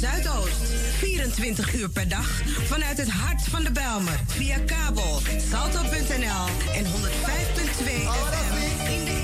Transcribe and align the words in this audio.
Zuidoost. 0.00 0.56
24 0.98 1.74
uur 1.74 1.88
per 1.88 2.08
dag 2.08 2.42
vanuit 2.68 2.98
het 2.98 3.10
hart 3.10 3.42
van 3.42 3.64
de 3.64 3.70
Belmer. 3.70 4.20
Via 4.26 4.58
kabel, 4.58 5.20
salto.nl 5.50 6.46
en 6.74 6.84
105.2 6.84 6.94
FM. 7.84 8.92
In 8.92 9.04
de 9.04 9.22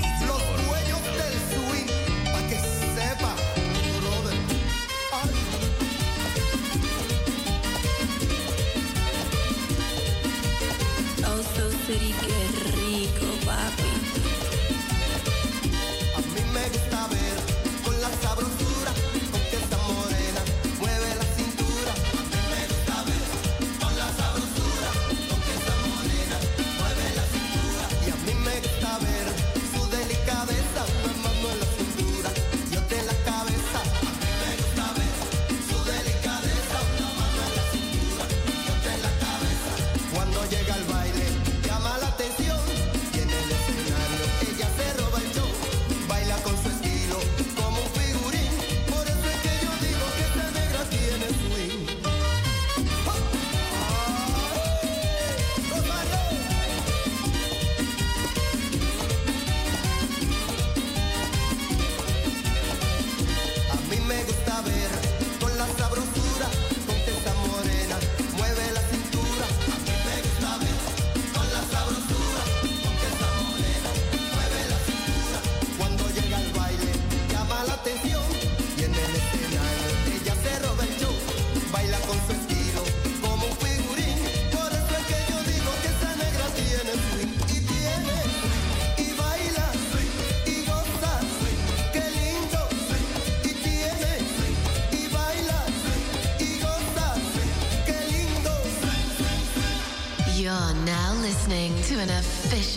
qué 11.97 12.47
rico, 12.75 13.25
papi. 13.45 13.90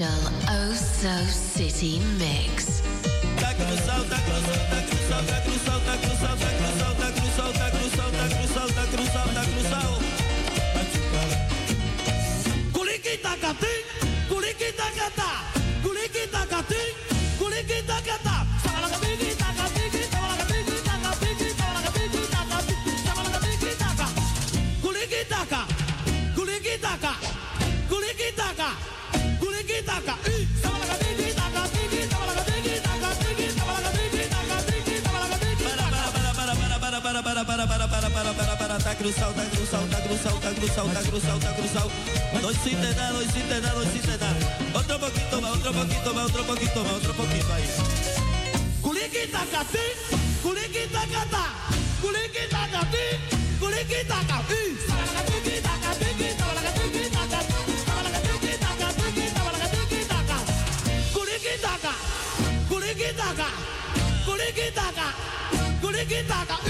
official 0.01 0.33
Oh 0.49 0.73
So 0.73 1.15
City 1.27 2.01
mix. 2.19 2.54
ಇದ್ದಾಗ 66.25 66.64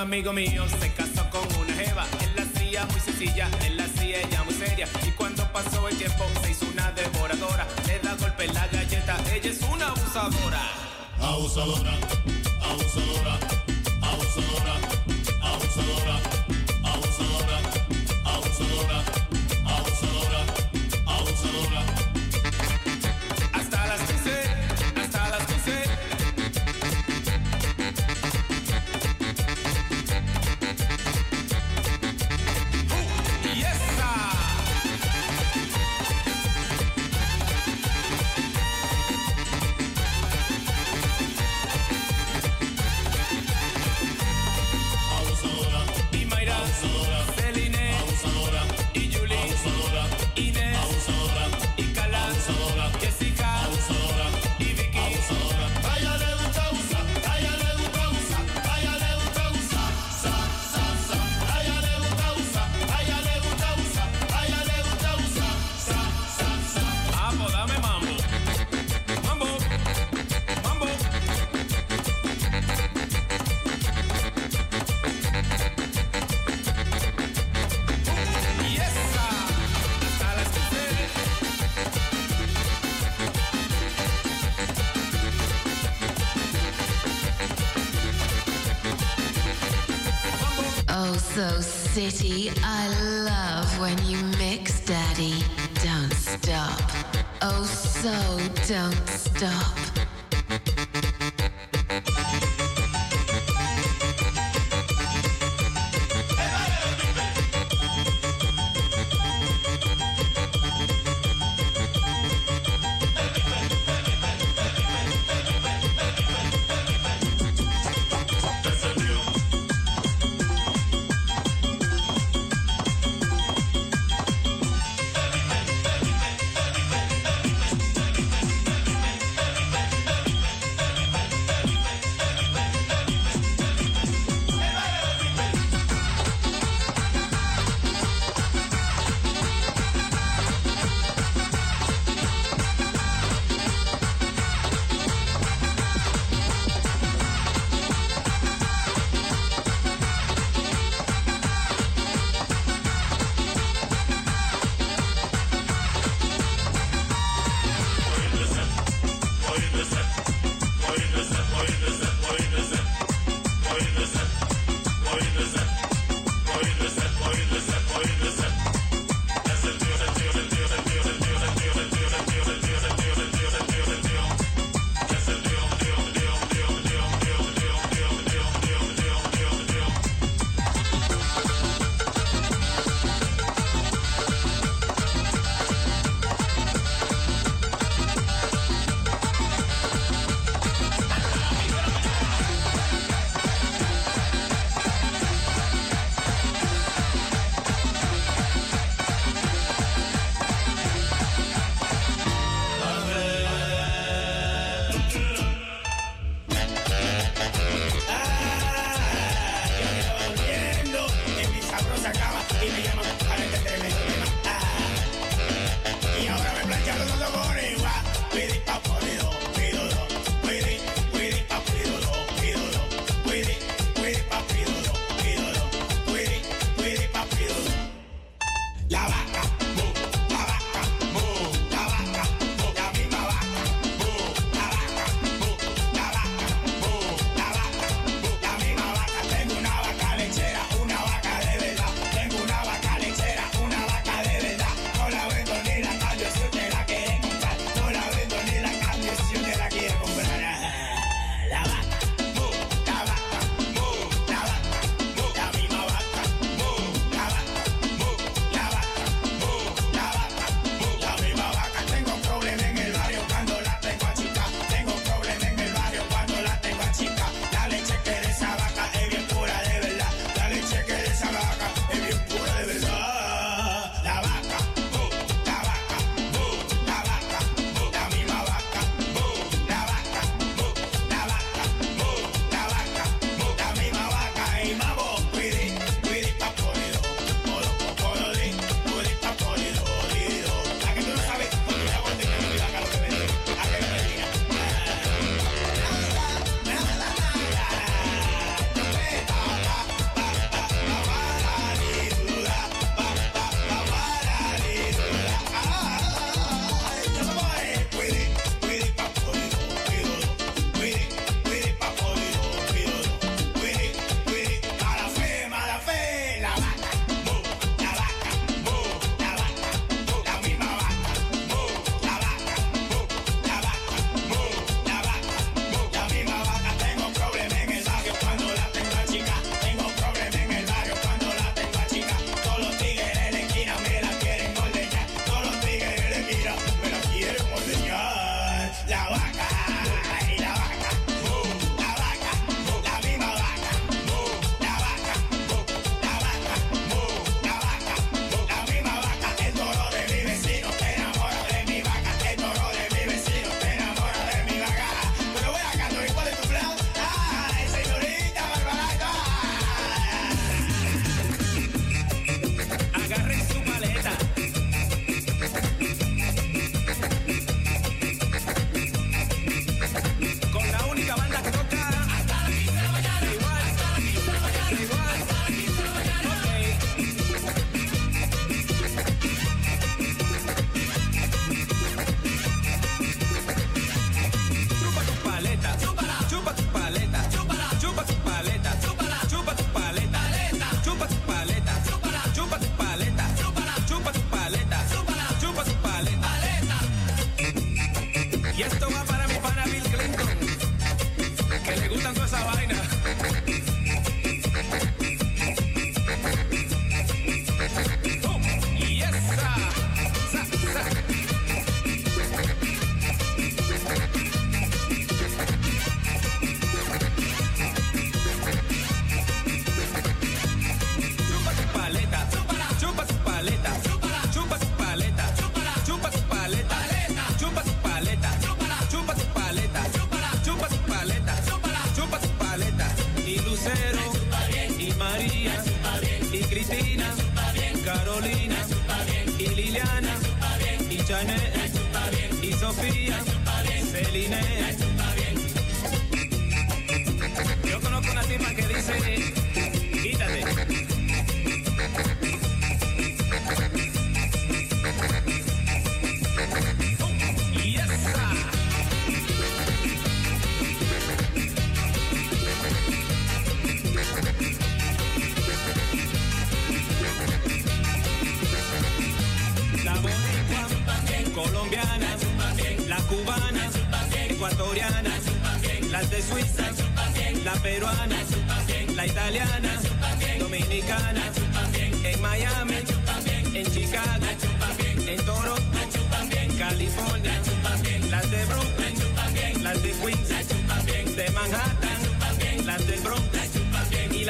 amigo 0.00 0.32
mío 0.32 0.64
se 0.80 0.92
casó 0.92 1.28
con 1.30 1.42
una 1.60 1.74
jeva. 1.74 2.06
Él 2.22 2.30
la 2.34 2.42
hacía 2.42 2.86
muy 2.86 3.00
sencilla, 3.00 3.50
él 3.66 3.76
la 3.76 3.84
hacía 3.84 4.20
ella 4.20 4.42
muy 4.44 4.54
seria. 4.54 4.88
Y 5.06 5.10
cuando 5.10 5.44
pasó 5.52 5.88
el 5.88 5.96
tiempo 5.96 6.24
se 6.42 6.52
hizo 6.52 6.66
una 6.72 6.90
devoradora. 6.92 7.66
Le 7.86 7.98
da 7.98 8.14
golpe 8.14 8.44
en 8.46 8.54
la 8.54 8.66
galleta, 8.68 9.16
ella 9.32 9.50
es 9.50 9.60
una 9.62 9.88
abusadora. 9.88 10.60
Abusadora, 11.20 11.92
abusadora, 12.62 13.38
abusadora, 14.02 14.74
abusadora, 15.42 16.14
abusadora, 16.82 17.58
abusadora, 18.24 19.04
abusadora, 19.66 20.40
abusadora. 21.06 21.89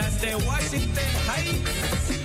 Las 0.01 0.21
de 0.21 0.35
Washington 0.37 1.05
Heights. 1.27 2.20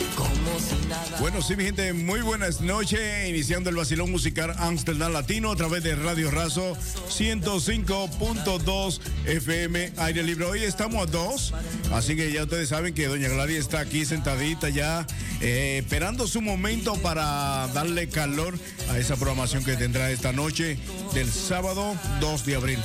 Bueno, 1.21 1.43
sí, 1.43 1.55
mi 1.55 1.65
gente, 1.65 1.93
muy 1.93 2.21
buenas 2.21 2.61
noches. 2.61 3.29
Iniciando 3.29 3.71
el 3.71 3.77
vacilón 3.77 4.11
musical 4.11 4.55
Amsterdam 4.59 5.13
Latino 5.13 5.53
a 5.53 5.57
través 5.57 5.83
de 5.83 5.95
Radio 5.95 6.31
Razo 6.31 6.77
105.2 7.09 9.01
FM 9.27 9.93
aire 9.99 10.23
libre. 10.23 10.47
Hoy 10.47 10.63
estamos 10.63 11.03
a 11.03 11.11
dos, 11.11 11.55
así 11.93 12.17
que 12.17 12.33
ya 12.33 12.45
ustedes 12.45 12.71
saben 12.71 12.95
que 12.95 13.07
Doña 13.07 13.29
Gladys 13.29 13.59
está 13.59 13.81
aquí 13.81 14.05
sentadita 14.05 14.69
ya, 14.69 15.07
eh, 15.41 15.79
esperando 15.83 16.27
su 16.27 16.41
momento 16.41 16.95
para 16.97 17.69
darle 17.69 18.09
calor 18.09 18.59
a 18.91 18.99
esa 18.99 19.17
programación 19.17 19.65
que 19.65 19.77
tendrá 19.77 20.11
esta 20.11 20.33
noche 20.33 20.79
del 21.15 21.31
sábado 21.31 21.97
2 22.21 22.47
de 22.47 22.57
abril. 22.57 22.79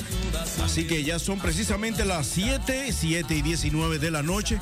Así 0.63 0.85
que 0.85 1.03
ya 1.03 1.19
son 1.19 1.39
precisamente 1.39 2.05
las 2.05 2.27
7, 2.27 2.91
7 2.91 3.35
y 3.35 3.41
19 3.41 3.99
de 3.99 4.11
la 4.11 4.23
noche. 4.23 4.59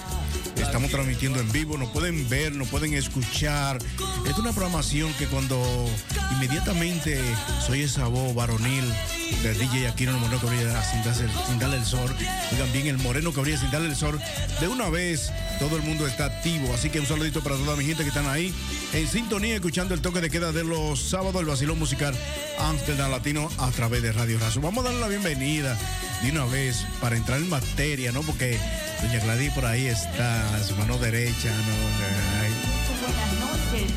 Estamos 0.57 0.91
transmitiendo 0.91 1.39
en 1.39 1.51
vivo, 1.51 1.77
nos 1.77 1.89
pueden 1.89 2.29
ver, 2.29 2.53
nos 2.53 2.67
pueden 2.67 2.93
escuchar. 2.93 3.02
Es 4.25 4.37
una 4.37 4.51
programación 4.51 5.11
que 5.13 5.27
cuando 5.27 5.61
inmediatamente 6.35 7.19
soy 7.65 7.81
esa 7.81 8.07
voz 8.07 8.33
varonil 8.33 8.83
del 9.41 9.57
DJ 9.57 9.87
Aquino 9.87 10.17
Moreno 10.19 10.39
que 10.39 10.47
brilla 10.47 10.83
sin, 10.83 11.03
sin 11.47 11.59
darle 11.59 11.77
el 11.77 11.85
sol, 11.85 12.13
oigan 12.51 12.71
bien 12.71 12.87
el 12.87 12.97
moreno 12.97 13.33
que 13.33 13.41
brilla 13.41 13.57
sin 13.57 13.71
darle 13.71 13.89
el 13.89 13.95
sol, 13.95 14.19
de 14.59 14.67
una 14.67 14.89
vez 14.89 15.31
todo 15.59 15.77
el 15.77 15.83
mundo 15.83 16.05
está 16.07 16.25
activo. 16.25 16.73
Así 16.73 16.89
que 16.89 16.99
un 16.99 17.05
saludito 17.05 17.41
para 17.41 17.55
toda 17.55 17.75
mi 17.75 17.85
gente 17.85 18.03
que 18.03 18.09
están 18.09 18.27
ahí 18.27 18.53
en 18.93 19.07
sintonía, 19.07 19.55
escuchando 19.55 19.93
el 19.93 20.01
toque 20.01 20.21
de 20.21 20.29
queda 20.29 20.51
de 20.51 20.63
los 20.63 21.01
sábados, 21.01 21.41
el 21.41 21.47
vacilón 21.47 21.79
musical 21.79 22.15
Amsterdam 22.59 23.11
Latino 23.11 23.49
a 23.57 23.71
través 23.71 24.01
de 24.01 24.11
Radio 24.11 24.39
Razo. 24.39 24.61
Vamos 24.61 24.85
a 24.85 24.89
darle 24.89 25.01
la 25.01 25.07
bienvenida 25.07 25.77
de 26.21 26.31
una 26.31 26.45
vez 26.45 26.85
para 27.01 27.17
entrar 27.17 27.39
en 27.39 27.49
materia, 27.49 28.11
¿no? 28.11 28.21
Porque 28.21 28.57
Doña 29.01 29.19
Gladys 29.19 29.51
por 29.53 29.65
ahí 29.65 29.87
está, 29.87 30.63
su 30.63 30.75
mano 30.75 30.97
derecha, 30.97 31.49
¿no? 31.49 32.41
Ay, 32.41 33.42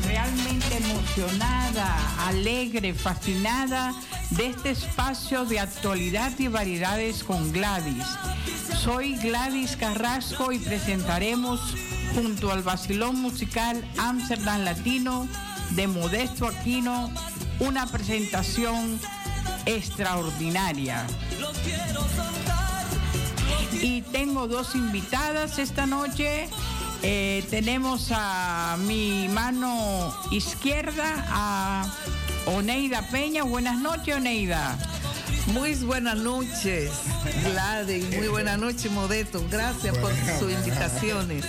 realmente 0.05 0.77
emocionada, 0.77 2.27
alegre, 2.27 2.93
fascinada 2.93 3.93
de 4.31 4.47
este 4.47 4.71
espacio 4.71 5.45
de 5.45 5.59
actualidad 5.59 6.31
y 6.39 6.47
variedades 6.47 7.23
con 7.23 7.51
Gladys. 7.51 8.05
Soy 8.83 9.15
Gladys 9.17 9.75
Carrasco 9.75 10.51
y 10.51 10.59
presentaremos 10.59 11.75
junto 12.15 12.51
al 12.51 12.63
vacilón 12.63 13.21
musical 13.21 13.83
Amsterdam 13.97 14.63
Latino 14.63 15.27
de 15.71 15.87
Modesto 15.87 16.47
Aquino 16.47 17.11
una 17.59 17.85
presentación 17.87 18.99
extraordinaria. 19.65 21.05
Y 23.81 24.01
tengo 24.01 24.47
dos 24.47 24.73
invitadas 24.75 25.59
esta 25.59 25.85
noche. 25.85 26.49
Eh, 27.03 27.45
tenemos 27.49 28.11
a 28.11 28.77
mi 28.79 29.27
mano 29.29 30.13
izquierda 30.31 31.25
a 31.29 31.85
Oneida 32.47 33.07
Peña. 33.09 33.43
Buenas 33.43 33.79
noches, 33.79 34.15
Oneida. 34.15 34.77
Muy 35.47 35.75
buenas 35.75 36.17
noches, 36.17 36.91
Gladys. 37.43 38.15
Muy 38.15 38.27
buenas 38.27 38.59
noches, 38.59 38.91
Modesto. 38.91 39.43
Gracias 39.49 39.97
por 39.97 40.11
sus 40.39 40.51
invitaciones. 40.51 41.45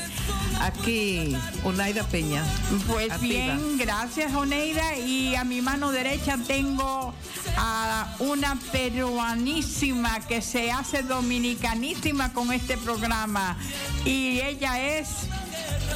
Aquí, 0.60 1.36
Oneida 1.64 2.04
Peña. 2.04 2.44
Pues 2.86 3.10
Activa. 3.10 3.20
bien, 3.20 3.78
gracias 3.78 4.32
Oneida. 4.34 4.96
Y 4.96 5.34
a 5.34 5.44
mi 5.44 5.60
mano 5.60 5.90
derecha 5.90 6.38
tengo 6.46 7.12
a 7.56 8.14
una 8.20 8.58
peruanísima 8.72 10.20
que 10.20 10.42
se 10.42 10.70
hace 10.70 11.02
dominicanísima 11.02 12.32
con 12.32 12.52
este 12.52 12.76
programa. 12.78 13.56
Y 14.04 14.40
ella 14.40 14.80
es... 14.80 15.08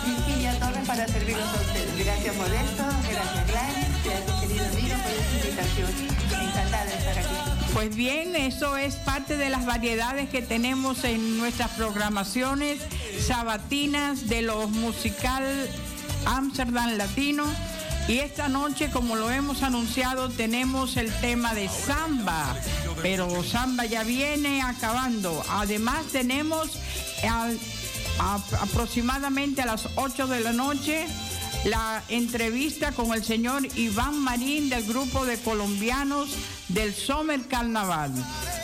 Virginia 0.05 0.59
Torres 0.59 0.87
para 0.87 1.07
servirlos 1.07 1.49
a 1.49 1.61
ustedes. 1.61 2.05
Gracias 2.05 2.37
Modesto, 2.37 2.85
gracias 3.09 3.47
Gladys, 3.47 3.87
gracias 4.05 4.41
querido 4.41 4.65
amigo 4.67 4.97
por 5.03 5.13
esta 5.13 5.35
invitación. 5.37 5.91
Encantada 6.43 6.85
de 6.87 6.95
estar 6.95 7.19
aquí. 7.19 7.52
Pues 7.73 7.97
bien, 7.97 8.37
eso 8.37 8.77
es 8.77 8.97
parte 8.97 9.37
de 9.37 9.49
las 9.49 9.65
variedades 9.65 10.29
que 10.29 10.43
tenemos 10.43 11.05
en 11.05 11.39
nuestras 11.39 11.71
programaciones 11.71 12.81
sabatinas 13.27 14.29
de 14.29 14.43
los 14.43 14.71
musical 14.71 15.45
Amsterdam 16.27 16.97
Latino. 16.99 17.45
Y 18.09 18.19
esta 18.19 18.49
noche, 18.49 18.91
como 18.91 19.17
lo 19.17 19.31
hemos 19.31 19.63
anunciado, 19.63 20.29
tenemos 20.29 20.97
el 20.97 21.13
tema 21.21 21.55
de 21.55 21.69
samba, 21.69 22.55
pero 23.01 23.43
samba 23.43 23.87
ya 23.87 24.03
viene 24.03 24.61
acabando. 24.61 25.43
Además 25.49 26.05
tenemos 26.13 26.79
aproximadamente 28.61 29.63
a 29.63 29.67
las 29.67 29.89
8 29.95 30.27
de 30.27 30.41
la 30.41 30.53
noche 30.53 31.07
la 31.65 32.03
entrevista 32.09 32.93
con 32.93 33.13
el 33.13 33.25
señor 33.25 33.67
Iván 33.77 34.19
Marín 34.19 34.69
del 34.69 34.85
grupo 34.85 35.25
de 35.25 35.39
colombianos 35.39 36.31
del 36.69 36.93
Summer 36.95 37.41
Carnaval. 37.47 38.13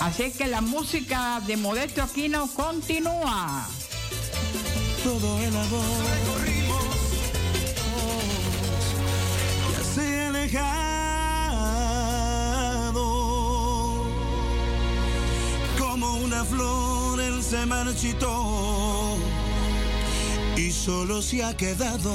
Así 0.00 0.32
que 0.32 0.46
la 0.48 0.60
música 0.60 1.40
de 1.46 1.56
Modesto 1.56 2.02
Aquino 2.02 2.48
continúa. 2.48 3.66
todo 5.04 5.38
el 5.40 5.56
amor 5.56 6.18
ya 9.72 9.84
se 9.84 10.26
alejado 10.26 10.58
como 15.78 16.16
una 16.16 16.44
flor 16.44 17.20
él 17.20 17.42
se 17.42 17.64
marchitó 17.64 19.16
y 20.56 20.72
solo 20.72 21.22
se 21.22 21.44
ha 21.44 21.56
quedado 21.56 22.12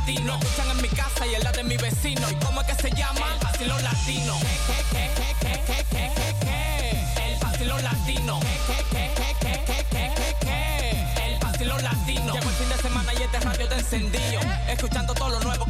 latino. 0.00 0.38
Escuchan 0.40 0.70
en 0.70 0.82
mi 0.82 0.88
casa 0.88 1.26
y 1.26 1.34
en 1.34 1.44
la 1.44 1.52
de 1.52 1.64
mi 1.64 1.76
vecino. 1.76 2.30
¿Y 2.30 2.34
cómo 2.44 2.60
es 2.60 2.66
que 2.66 2.74
se 2.74 2.90
llama? 2.90 3.34
El 3.34 3.44
vacilón 3.44 3.82
latino. 3.82 4.38
El 7.24 7.38
vacilón 7.40 7.82
latino. 7.82 8.40
El 11.24 11.38
vacilón 11.38 11.82
latino. 11.82 12.32
Llegó 12.34 12.48
el 12.48 12.56
fin 12.56 12.68
de 12.68 12.76
semana 12.76 13.12
y 13.14 13.22
este 13.22 13.40
radio 13.40 13.68
te 13.68 13.74
encendido. 13.74 14.40
Escuchando 14.68 15.14
todo 15.14 15.28
lo 15.30 15.40
nuevo 15.40 15.66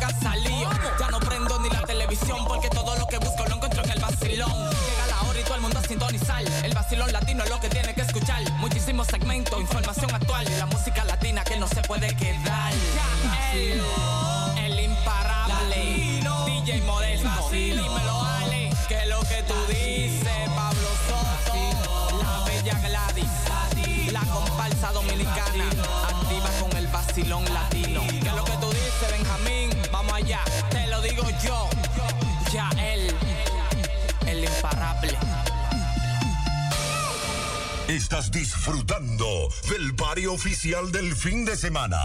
Estás 38.20 38.32
disfrutando 38.32 39.48
del 39.70 39.94
party 39.94 40.26
oficial 40.26 40.92
del 40.92 41.16
fin 41.16 41.46
de 41.46 41.56
semana. 41.56 41.98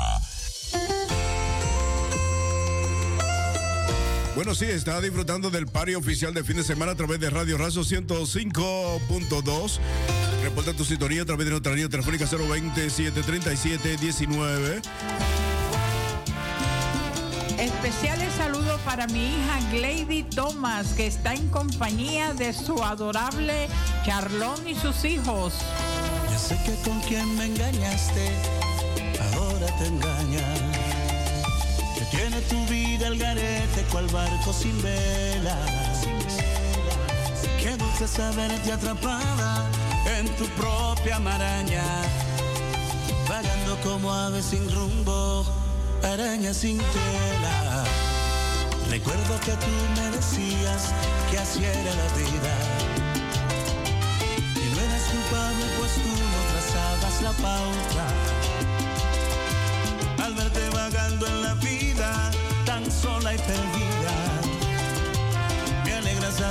Bueno, 4.34 4.56
sí, 4.56 4.64
está 4.64 5.02
disfrutando 5.02 5.50
del 5.50 5.68
party 5.68 5.96
oficial 5.96 6.34
de 6.34 6.46
fin 6.46 6.56
de 6.56 6.64
semana 6.64 6.94
a 6.94 6.96
través 6.96 7.20
de 7.20 7.30
Radio 7.30 7.58
Razo 7.58 7.82
105.2. 7.82 9.80
Reporta 10.42 10.72
tu 10.72 10.86
sintonía 10.86 11.24
a 11.24 11.26
través 11.26 11.48
de 11.48 11.52
nuestra 11.52 11.74
línea 11.74 11.90
telefónica 11.90 12.26
020-737-19. 12.26 14.82
Especiales 17.60 18.32
saludos 18.38 18.80
para 18.86 19.06
mi 19.08 19.36
hija 19.36 19.60
Glady 19.70 20.24
Thomas, 20.24 20.94
que 20.94 21.08
está 21.08 21.34
en 21.34 21.50
compañía 21.50 22.34
de 22.34 22.54
su 22.54 22.82
adorable 22.82 23.68
Charlón 24.06 24.66
y 24.66 24.76
sus 24.76 25.04
hijos. 25.04 25.56
Sé 26.48 26.56
que 26.64 26.76
con 26.88 27.00
quien 27.02 27.36
me 27.36 27.46
engañaste, 27.46 28.30
ahora 29.34 29.66
te 29.80 29.88
engaña. 29.88 30.46
Que 31.98 32.06
tiene 32.16 32.40
tu 32.42 32.64
vida 32.68 33.08
el 33.08 33.18
garete, 33.18 33.82
cual 33.92 34.06
barco 34.10 34.54
sin 34.54 34.80
vela. 34.84 35.58
Qué 37.60 37.76
dulce 37.76 38.08
saberte 38.08 38.72
atrapada 38.72 39.68
en 40.20 40.28
tu 40.36 40.46
propia 40.50 41.18
maraña. 41.18 41.84
Vagando 43.28 43.76
como 43.82 44.14
ave 44.14 44.44
sin 44.44 44.72
rumbo, 44.72 45.44
araña 46.04 46.54
sin 46.54 46.78
tela. 46.78 47.86
Recuerdo 48.92 49.40
que 49.40 49.54
tú 49.54 49.76
me 49.96 50.12
decías 50.12 50.94
que 51.32 51.40
así 51.40 51.66
era 51.66 51.96
la 51.96 52.14
vida. 52.14 52.95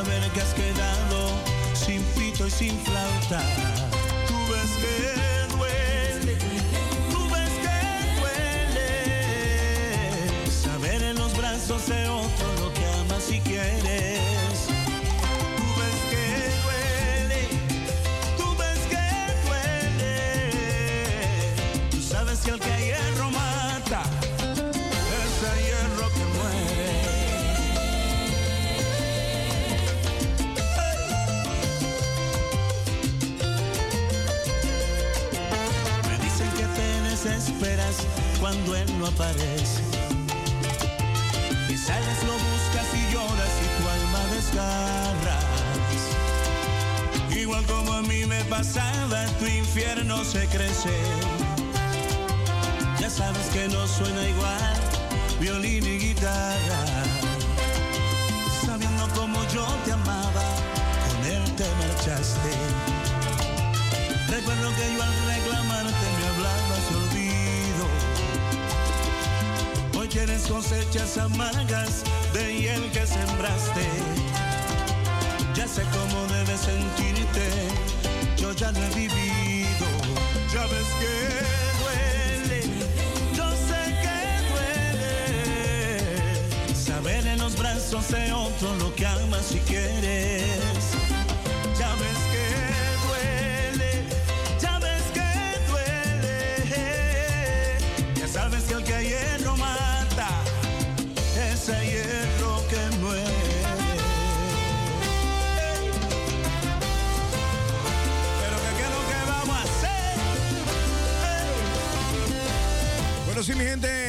Saber 0.05 0.31
que 0.33 0.41
has 0.41 0.55
quedado 0.55 1.31
sin 1.75 2.03
pito 2.17 2.47
y 2.47 2.51
sin 2.51 2.79
flauta. 2.81 3.41
Tú 4.29 4.35
ves 4.53 4.71
que 4.77 5.24
cuando 38.55 38.77
él 38.77 38.99
no 38.99 39.07
aparece. 39.07 39.83
Y 41.69 41.77
sales, 41.77 42.23
lo 42.25 42.33
buscas 42.33 42.87
y 42.95 43.13
lloras 43.13 43.55
y 43.63 43.69
tu 43.77 43.89
alma 43.89 44.21
desgarras. 44.33 45.45
Igual 47.37 47.65
como 47.67 47.93
a 47.95 48.03
mí 48.03 48.25
me 48.27 48.45
pasaba, 48.45 49.27
tu 49.39 49.47
infierno 49.47 50.25
se 50.25 50.47
crece. 50.47 50.95
Ya 53.01 53.11
sabes 53.11 53.47
que 53.53 53.69
no 53.69 53.87
suena 53.89 54.29
igual, 54.29 54.77
violín 55.41 55.85
y 55.85 55.99
guitarra. 55.99 56.85
Sabiendo 58.65 59.09
como 59.15 59.43
yo 59.49 59.67
te 59.85 59.93
amaba, 59.93 60.45
con 61.07 61.33
él 61.33 61.45
te 61.57 61.67
marchaste. 61.81 62.53
Recuerdo 64.29 64.71
que 64.77 64.95
yo 64.95 65.03
al 65.03 65.27
reclamarte 65.27 66.14
tienes 70.27 70.47
cosechas 70.47 71.19
amargas 71.19 72.03
de 72.33 72.55
hiel 72.55 72.91
que 72.93 73.07
sembraste. 73.07 73.87
Ya 75.55 75.69
sé 75.69 75.83
cómo 75.93 76.27
debes 76.33 76.61
sentirte, 76.61 77.51
yo 78.39 78.53
ya 78.53 78.73
lo 78.73 78.79
he 78.79 78.89
vivido. 78.95 79.87
Ya 80.53 80.63
ves 80.63 80.89
que 81.01 81.15
duele, 81.83 82.63
yo 83.37 83.51
sé 83.69 83.81
que 84.03 84.19
duele. 84.51 85.15
Saber 86.75 87.27
en 87.27 87.39
los 87.41 87.57
brazos 87.57 88.09
de 88.09 88.33
otro 88.33 88.75
lo 88.77 88.95
que 88.95 89.07
amas 89.07 89.53
y 89.53 89.59
quieres. 89.61 90.94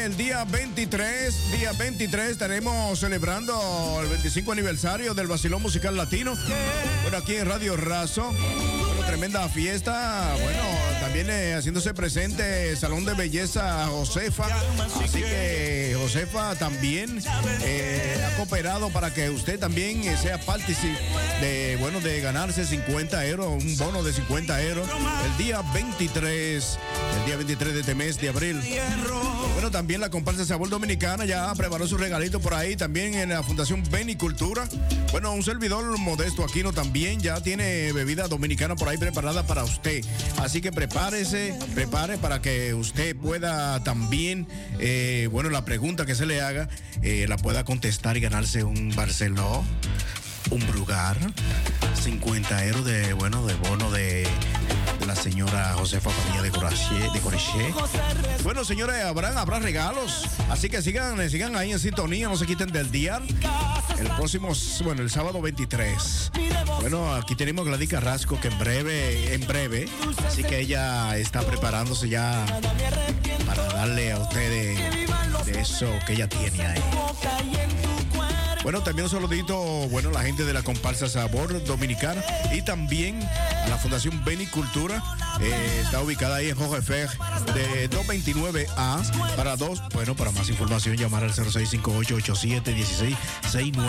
El 0.06 0.18
día 0.18 0.46
23, 0.46 1.52
día 1.54 1.72
23, 1.72 2.30
estaremos 2.30 3.00
celebrando 3.00 4.00
el 4.04 4.08
25 4.10 4.52
aniversario 4.52 5.16
del 5.16 5.26
Basilón 5.26 5.64
Musical 5.64 5.98
Latino. 5.98 6.36
Bueno, 7.02 7.18
aquí 7.18 7.36
en 7.36 7.48
Radio 7.48 7.76
Razo. 7.76 8.32
Bueno, 8.32 9.04
tremenda 9.08 9.50
fiesta. 9.50 10.36
Bueno, 10.44 10.62
También 11.16 11.34
eh, 11.34 11.56
haciéndose 11.56 11.94
presente 11.94 12.76
Salón 12.76 13.06
de 13.06 13.14
Belleza 13.14 13.88
Josefa. 13.88 14.48
Así 15.02 15.22
que 15.22 15.96
Josefa 15.98 16.56
también 16.56 17.22
eh, 17.64 18.22
ha 18.28 18.36
cooperado 18.36 18.90
para 18.90 19.14
que 19.14 19.30
usted 19.30 19.58
también 19.58 20.04
eh, 20.04 20.18
sea 20.18 20.42
partícipe 20.42 21.00
de, 21.40 21.78
bueno, 21.80 22.02
de 22.02 22.20
ganarse 22.20 22.66
50 22.66 23.28
euros, 23.28 23.48
un 23.48 23.78
bono 23.78 24.04
de 24.04 24.12
50 24.12 24.62
euros 24.64 24.90
el 25.26 25.38
día 25.38 25.62
23, 25.74 26.80
el 27.20 27.26
día 27.26 27.38
23 27.38 27.74
de 27.74 27.80
este 27.80 27.96
mes 27.96 28.20
de 28.20 28.28
abril. 28.28 28.62
Bueno, 29.54 29.72
también 29.72 30.02
la 30.02 30.10
comparsa 30.10 30.44
Sabor 30.44 30.70
Dominicana 30.70 31.24
ya 31.24 31.56
preparó 31.56 31.88
su 31.88 31.98
regalito 31.98 32.42
por 32.42 32.54
ahí, 32.54 32.76
también 32.76 33.14
en 33.16 33.30
la 33.30 33.42
Fundación 33.42 33.82
Benicultura. 33.90 34.68
Bueno, 35.14 35.32
un 35.32 35.44
servidor 35.44 35.98
modesto 35.98 36.44
Aquino 36.44 36.74
también 36.74 37.22
ya 37.22 37.40
tiene 37.40 37.94
bebida 37.94 38.28
dominicana 38.28 38.76
por 38.76 38.90
ahí 38.90 38.98
preparada 38.98 39.44
para 39.48 39.64
usted. 39.64 40.04
Así 40.40 40.60
que 40.60 40.74
prepárese, 41.10 41.54
prepare 41.76 42.18
para 42.18 42.42
que 42.42 42.74
usted 42.74 43.16
pueda 43.16 43.84
también, 43.84 44.48
eh, 44.80 45.30
bueno, 45.32 45.52
la 45.52 45.64
pregunta 45.64 46.06
que 46.08 46.16
se 46.16 46.26
le 46.26 46.42
haga, 46.42 46.68
eh, 47.04 47.28
la 47.30 47.38
pueda 47.38 47.64
contestar 47.64 48.18
y 48.18 48.22
ganarse 48.22 48.64
un 48.64 48.92
Barceló, 48.96 49.64
un 50.50 50.66
Brugar, 50.68 51.18
50 52.02 52.66
euros 52.66 52.86
de, 52.86 53.14
bueno, 53.14 53.46
de 53.46 53.54
bono 53.54 53.92
de 53.92 54.26
señora 55.26 55.74
Josefa 55.74 56.12
Padilla 56.12 56.44
de 56.44 56.52
Coraché, 56.52 57.10
de. 57.12 57.74
Bueno, 58.44 58.64
señores, 58.64 59.04
habrán, 59.04 59.36
habrá 59.40 59.58
regalos. 59.58 60.24
Así 60.52 60.70
que 60.70 60.84
sigan, 60.84 61.28
sigan 61.32 61.56
ahí 61.56 61.72
en 61.72 61.80
sintonía, 61.80 62.28
no 62.28 62.38
se 62.38 62.46
quiten 62.46 62.72
del 62.72 62.92
día. 62.92 63.20
El 63.98 64.08
próximo, 64.18 64.50
bueno, 64.84 65.02
el 65.02 65.10
sábado 65.10 65.42
23. 65.42 66.32
Bueno, 66.80 67.16
aquí 67.16 67.36
tenemos 67.36 67.66
a 67.66 67.70
Gladys 67.70 67.90
Carrasco 67.90 68.40
que 68.40 68.50
en 68.50 68.60
breve, 68.60 69.34
en 69.34 69.48
breve, 69.48 69.90
así 70.28 70.44
que 70.44 70.60
ella 70.60 71.18
está 71.18 71.42
preparándose 71.42 72.08
ya 72.08 72.46
para 73.48 73.64
darle 73.64 74.12
a 74.12 74.20
ustedes 74.20 74.78
de 75.44 75.60
eso 75.60 75.92
que 76.06 76.14
ella 76.14 76.30
tiene 76.30 76.68
ahí. 76.68 76.84
Bueno, 78.66 78.82
también 78.82 79.04
un 79.04 79.12
saludito, 79.12 79.56
bueno, 79.90 80.10
la 80.10 80.24
gente 80.24 80.44
de 80.44 80.52
la 80.52 80.64
comparsa 80.64 81.08
Sabor 81.08 81.64
Dominicana 81.66 82.24
y 82.52 82.64
también 82.64 83.20
la 83.70 83.78
Fundación 83.78 84.26
Benicultura. 84.26 85.04
Eh, 85.40 85.82
está 85.84 86.02
ubicada 86.02 86.38
ahí 86.38 86.50
en 86.50 86.56
Jojefer 86.56 87.08
de 87.54 87.88
229A 87.92 89.36
para 89.36 89.56
dos. 89.56 89.84
Bueno, 89.94 90.16
para 90.16 90.32
más 90.32 90.50
información 90.50 90.98
llamar 90.98 91.24
al 91.24 91.32
0658-871669. 91.32 93.86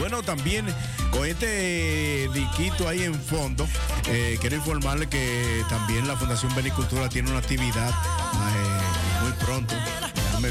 Bueno, 0.00 0.24
también 0.24 0.66
con 1.12 1.24
este 1.24 2.28
diquito 2.34 2.88
ahí 2.88 3.04
en 3.04 3.14
fondo, 3.14 3.64
eh, 4.08 4.38
quiero 4.40 4.56
informarle 4.56 5.08
que 5.08 5.64
también 5.68 6.08
la 6.08 6.16
Fundación 6.16 6.52
Benicultura 6.56 7.08
tiene 7.08 7.30
una 7.30 7.38
actividad 7.38 7.90
eh, 7.90 9.22
muy 9.22 9.30
pronto. 9.34 9.76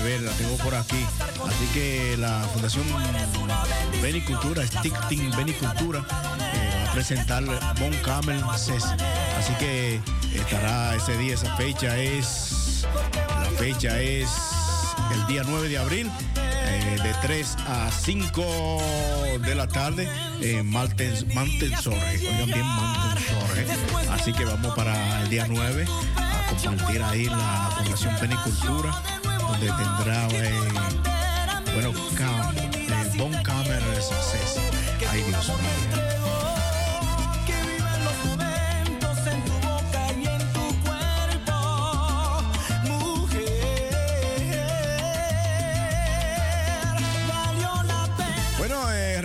Ver, 0.03 0.21
la 0.21 0.31
tengo 0.33 0.55
por 0.57 0.75
aquí. 0.75 1.05
Así 1.47 1.65
que 1.73 2.15
la 2.17 2.39
Fundación 2.53 2.85
Benicultura, 4.01 4.65
Stick 4.65 4.93
Team 5.07 5.31
Benicultura, 5.35 5.99
eh, 5.99 6.83
va 6.85 6.89
a 6.89 6.93
presentar 6.93 7.43
Bon 7.79 7.93
Camel. 8.03 8.41
Así 8.43 9.53
que 9.59 9.99
estará 10.33 10.95
ese 10.95 11.17
día, 11.17 11.33
esa 11.33 11.55
fecha 11.57 11.97
es. 11.97 12.85
La 13.27 13.49
fecha 13.57 13.99
es 13.99 14.29
el 15.13 15.27
día 15.27 15.43
9 15.45 15.69
de 15.69 15.77
abril. 15.77 16.11
eh, 16.35 16.97
de 17.03 17.13
3 17.21 17.55
a 17.67 17.89
5 17.91 18.81
de 19.41 19.55
la 19.55 19.67
tarde 19.67 20.09
en 20.41 20.69
Malten, 20.69 21.13
Mantensore. 21.33 21.97
Oigan 22.17 22.45
bien. 22.47 22.65
Así 24.11 24.33
que 24.33 24.45
vamos 24.45 24.73
para 24.75 25.21
el 25.21 25.29
día 25.29 25.45
9 25.47 25.85
a 26.15 26.53
compartir 26.63 27.03
ahí 27.03 27.25
la 27.25 27.71
Fundación 27.77 28.15
Benicultura, 28.21 29.01
donde 29.51 29.67
tendrá, 29.67 30.27
bueno, 31.73 31.93
cam, 32.15 32.55
eh, 32.57 33.11
Bon 33.17 33.31
Success. 34.01 34.59
Ay, 35.09 35.23
Dios 35.23 35.47
mío. 35.47 36.08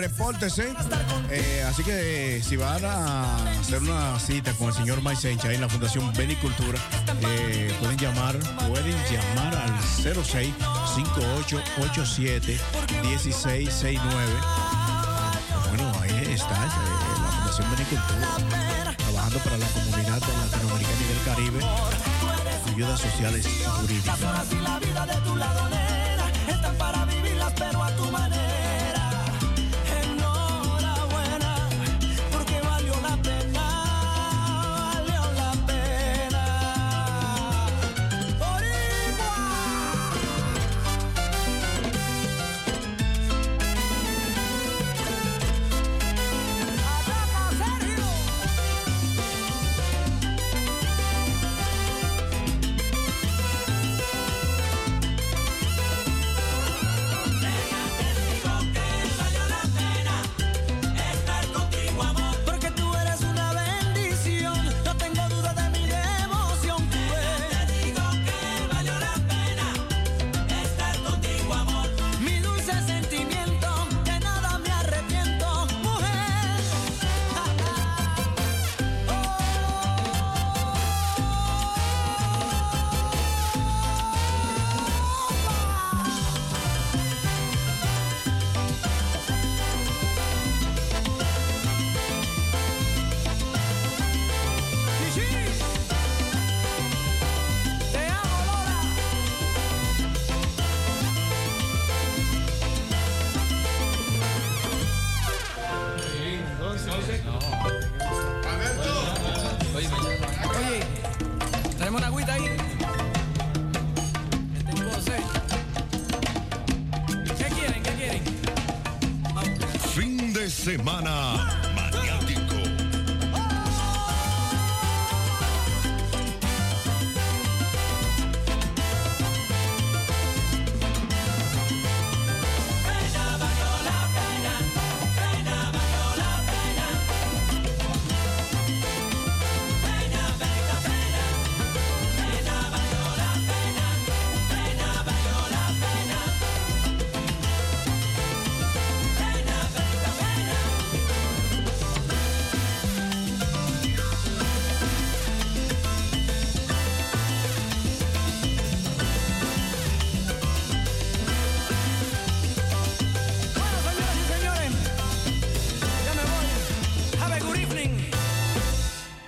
Repórtese. 0.08 0.74
Eh, 1.30 1.64
así 1.66 1.82
que 1.82 2.36
eh, 2.36 2.42
si 2.42 2.56
van 2.56 2.84
a 2.84 3.58
hacer 3.58 3.80
una 3.80 4.18
cita 4.18 4.52
con 4.52 4.68
el 4.68 4.74
señor 4.74 5.00
Maisencha 5.00 5.50
en 5.50 5.62
la 5.62 5.68
Fundación 5.68 6.12
Benicultura, 6.12 6.78
eh, 7.22 7.74
pueden 7.80 7.96
llamar, 7.96 8.38
pueden 8.68 8.96
llamar 9.10 9.54
al 9.56 9.72
06 9.82 10.52
5887 10.94 12.60
1669. 13.02 14.32
Bueno, 15.68 15.92
ahí 16.02 16.34
está 16.34 16.54
eh, 16.54 16.68
la 17.22 17.30
Fundación 17.30 17.70
Benicultura, 17.70 18.28
trabajando 18.98 19.38
para 19.38 19.56
la 19.56 19.66
comunidad 19.68 20.20
latinoamericana 20.20 21.00
y 21.00 21.04
del 21.08 21.22
Caribe, 21.24 21.60
ayudas 22.74 23.00
sociales 23.00 23.46
y 23.46 23.64
jurídicas. 23.64 24.18
Para 26.78 27.04
vivirlas, 27.06 27.52
pero. 27.56 28.53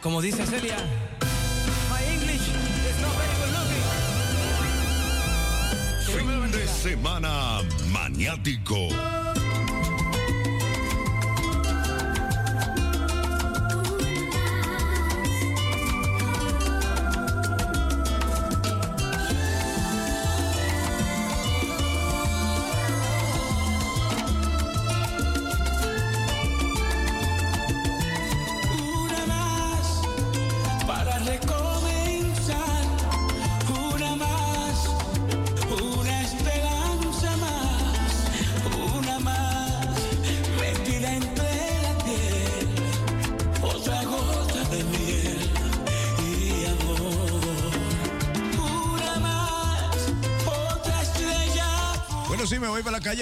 Como 0.06 0.22
dice 0.22 0.46
Celia, 0.46 0.76
my 1.90 2.00
English 2.14 2.46
is 2.46 3.00
not 3.02 3.12
very 3.18 3.34
good 3.40 3.50
looking. 3.58 3.82
Fin 6.06 6.52
de 6.52 6.64
semana 6.68 7.60
maniático. 7.90 8.86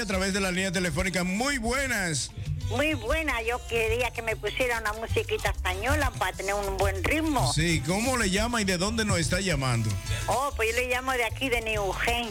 A 0.01 0.07
través 0.07 0.33
de 0.33 0.41
la 0.41 0.51
línea 0.51 0.73
telefónica. 0.73 1.25
Muy 1.25 1.59
buenas. 1.59 2.31
Muy 2.71 2.95
buena, 2.95 3.43
yo 3.43 3.61
quería 3.69 4.11
que 4.11 4.23
me 4.23 4.37
pusiera 4.37 4.81
una 4.81 4.95
musiquita 4.95 5.51
española 5.51 6.11
para 6.19 6.35
tener 6.35 6.55
un 6.55 6.77
buen 6.79 7.05
ritmo. 7.05 7.53
Sí, 7.53 7.83
¿cómo 7.87 8.17
le 8.17 8.31
llama 8.31 8.63
y 8.63 8.65
de 8.65 8.79
dónde 8.79 9.05
nos 9.05 9.19
está 9.19 9.41
llamando? 9.41 9.91
Oh, 10.27 10.51
pues 10.57 10.71
yo 10.71 10.81
le 10.81 10.89
llamo 10.89 11.13
de 11.13 11.25
aquí 11.25 11.49
de 11.51 11.61
Neugen. 11.61 12.29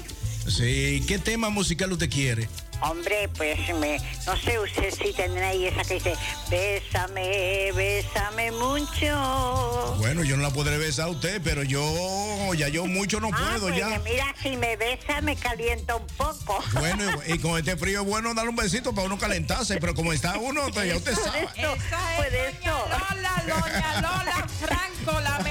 Sí, 0.47 1.03
¿qué 1.07 1.20
tema 1.20 1.49
musical 1.49 1.91
usted 1.91 2.09
quiere? 2.09 2.49
Hombre, 2.86 3.30
pues 3.38 3.58
me, 3.80 3.98
no 4.26 4.36
sé 4.38 4.60
usted 4.60 4.94
si 4.94 5.14
tendrá 5.14 5.48
ahí 5.50 5.68
esa 5.68 5.84
que 5.86 5.94
dice, 5.96 6.16
bésame, 6.50 7.72
bésame 7.72 8.52
mucho. 8.52 9.96
Bueno, 10.00 10.24
yo 10.24 10.36
no 10.36 10.44
la 10.44 10.50
podré 10.50 10.78
besar 10.78 11.06
a 11.06 11.10
usted, 11.10 11.40
pero 11.44 11.64
yo, 11.64 12.54
ya 12.56 12.68
yo 12.68 12.86
mucho 12.86 13.22
no 13.22 13.30
Ah, 13.34 13.38
puedo 13.52 13.68
pues 13.70 13.78
ya. 13.80 14.00
mira, 14.00 14.36
si 14.42 14.58
me 14.58 14.76
besa 14.76 15.22
me 15.22 15.36
calienta 15.38 15.96
un 15.96 16.06
poco. 16.18 16.62
Bueno, 16.80 17.06
y 17.26 17.40
con 17.40 17.58
este 17.58 17.78
frío 17.78 18.02
es 18.02 18.06
bueno 18.08 18.34
darle 18.34 18.50
un 18.50 18.56
besito 18.58 18.94
para 18.94 19.08
uno 19.08 19.18
calentarse, 19.18 19.78
pero 19.80 19.96
como 19.96 20.12
está 20.12 20.38
uno, 20.38 20.62
pues 20.74 20.88
ya 20.90 20.98
usted 20.98 21.16
sabe. 21.16 21.48
Pues 21.54 22.34
eso. 22.34 22.86
Lola, 22.90 23.44
doña 23.48 24.02
Lola 24.02 24.48
Franco, 24.60 25.22
la 25.22 25.38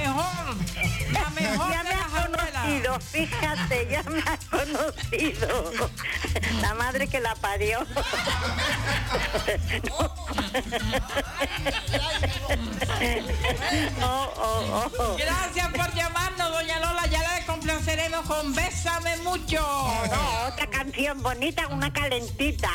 fíjate, 3.01 3.89
ya 3.91 4.03
me 4.05 4.21
ha 4.21 4.39
conocido. 4.51 5.91
La 6.61 6.75
madre 6.75 7.09
que 7.09 7.21
la 7.21 7.35
parió. 7.35 7.87
Oh, 14.03 14.33
oh, 14.37 14.91
oh. 14.99 15.17
Gracias 15.17 15.69
por 15.69 15.95
llamarnos, 15.95 16.51
doña 16.51 16.81
Lola. 16.81 17.07
Ya 17.07 17.23
complaceremos 17.77 18.27
con 18.27 18.55
Bésame 18.55 19.17
mucho. 19.19 19.61
No, 19.61 20.47
otra 20.49 20.67
canción 20.71 21.23
bonita, 21.23 21.67
una 21.69 21.93
calentita. 21.93 22.69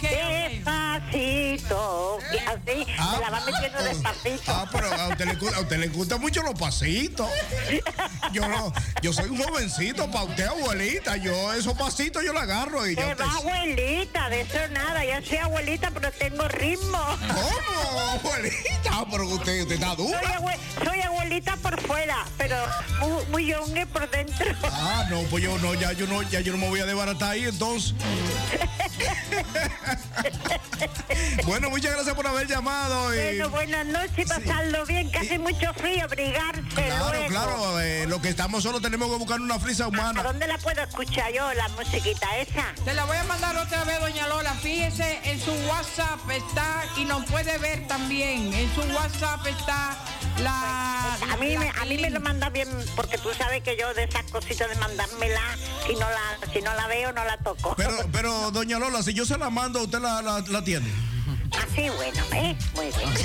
Despacito. 0.00 2.18
Y 2.32 2.36
así, 2.38 2.84
se 2.86 3.20
la 3.20 3.30
va 3.30 3.40
metiendo 3.44 3.82
despacito. 3.82 4.42
Ah, 4.52 4.66
pero 4.70 4.92
a 4.94 5.08
usted, 5.08 5.26
le, 5.26 5.32
a 5.54 5.60
usted 5.60 5.78
le 5.78 5.88
gustan 5.88 6.20
mucho 6.20 6.42
los 6.42 6.54
pasitos. 6.54 7.28
Yo 8.32 8.46
no, 8.48 8.72
yo 9.02 9.12
soy 9.12 9.28
un 9.30 9.42
jovencito 9.42 10.08
para 10.10 10.24
usted, 10.24 10.46
abuelita. 10.46 11.16
Yo 11.16 11.52
esos 11.52 11.74
pasitos 11.74 12.22
yo 12.24 12.32
los 12.32 12.42
agarro 12.42 12.86
y 12.86 12.94
ya 12.94 13.14
va 13.14 13.24
abuelita, 13.36 14.28
de 14.28 14.42
eso 14.42 14.58
nada. 14.72 15.04
Yo 15.04 15.14
soy 15.26 15.38
abuelita, 15.38 15.90
pero 15.90 16.12
tengo 16.12 16.46
ritmo. 16.48 16.98
¿Cómo, 17.26 18.00
abuelita? 18.12 18.90
Ah, 18.90 19.04
pero 19.10 19.26
usted, 19.28 19.62
usted 19.62 19.74
está 19.74 19.94
dura. 19.96 20.20
Soy, 20.20 20.32
abue- 20.32 20.58
soy 20.84 21.00
abuelita 21.02 21.56
por 21.56 21.80
fuera, 21.80 22.24
pero 22.38 22.56
muy, 23.00 23.24
muy 23.68 23.84
por 23.92 24.08
dentro. 24.10 24.43
Ah, 24.64 25.06
no, 25.10 25.22
pues 25.24 25.44
yo 25.44 25.58
no, 25.58 25.74
ya 25.74 25.92
yo 25.92 26.06
no, 26.06 26.22
ya 26.22 26.40
yo 26.40 26.52
no 26.52 26.58
me 26.58 26.68
voy 26.68 26.80
a 26.80 26.86
desbaratar 26.86 27.32
ahí, 27.32 27.44
entonces. 27.44 27.94
bueno, 31.46 31.70
muchas 31.70 31.92
gracias 31.92 32.14
por 32.14 32.26
haber 32.26 32.46
llamado. 32.46 33.14
Y, 33.14 33.18
Bueno, 33.38 33.50
buenas 33.50 33.86
noches, 33.86 34.28
pasarlo 34.28 34.84
bien, 34.86 35.10
que 35.10 35.18
hace 35.18 35.38
mucho 35.38 35.72
frío, 35.74 36.04
abrigarse 36.04 36.62
claro, 36.74 37.10
luego. 37.10 37.26
claro, 37.28 37.80
eh, 37.80 38.06
lo 38.08 38.20
que 38.20 38.28
estamos 38.28 38.62
solo 38.62 38.80
tenemos 38.80 39.10
que 39.10 39.16
buscar 39.16 39.40
una 39.40 39.58
frisa 39.58 39.84
¿A 39.84 39.88
humana. 39.88 40.22
dónde 40.22 40.46
la 40.46 40.58
puedo 40.58 40.82
escuchar 40.82 41.32
yo, 41.32 41.52
la 41.54 41.68
musiquita 41.70 42.36
esa? 42.38 42.64
Te 42.84 42.94
la 42.94 43.04
voy 43.04 43.16
a 43.16 43.24
mandar 43.24 43.56
otra 43.56 43.84
vez, 43.84 44.00
doña 44.00 44.28
Lola. 44.28 44.52
Fíjese, 44.54 45.20
en 45.24 45.40
su 45.40 45.52
WhatsApp 45.68 46.18
está 46.30 46.84
y 46.96 47.04
nos 47.04 47.24
puede 47.26 47.58
ver 47.58 47.86
también. 47.86 48.52
En 48.52 48.74
su 48.74 48.80
WhatsApp 48.94 49.46
está 49.46 49.96
la. 50.40 51.14
A 51.32 51.36
mí, 51.36 51.54
la 51.54 51.60
me, 51.60 51.68
a 51.70 51.84
mí 51.84 51.98
me 51.98 52.10
lo 52.10 52.20
manda 52.20 52.48
bien, 52.50 52.68
porque 52.96 53.18
tú 53.18 53.30
sabes 53.36 53.62
que 53.62 53.76
yo 53.76 53.92
de 53.94 54.04
esas 54.04 54.30
cositas 54.30 54.68
de 54.68 54.76
mandármela, 54.76 55.40
si 55.86 55.94
no 55.94 56.00
la, 56.00 56.52
si 56.52 56.60
no 56.60 56.74
la 56.74 56.86
veo, 56.86 57.12
no 57.12 57.24
la 57.24 57.36
toco. 57.38 57.74
Pero, 57.76 57.96
pero, 58.12 58.50
doña 58.50 58.78
Lola, 58.78 59.02
si 59.02 59.14
yo 59.14 59.24
se 59.24 59.38
la 59.38 59.50
mando, 59.50 59.82
usted 59.82 60.00
la, 60.00 60.22
la, 60.22 60.40
la 60.40 60.64
tiene. 60.64 61.13
Así, 61.62 61.88
bueno, 61.90 62.22
¿eh? 62.32 62.56
Muy 62.74 62.86
bien. 62.86 63.14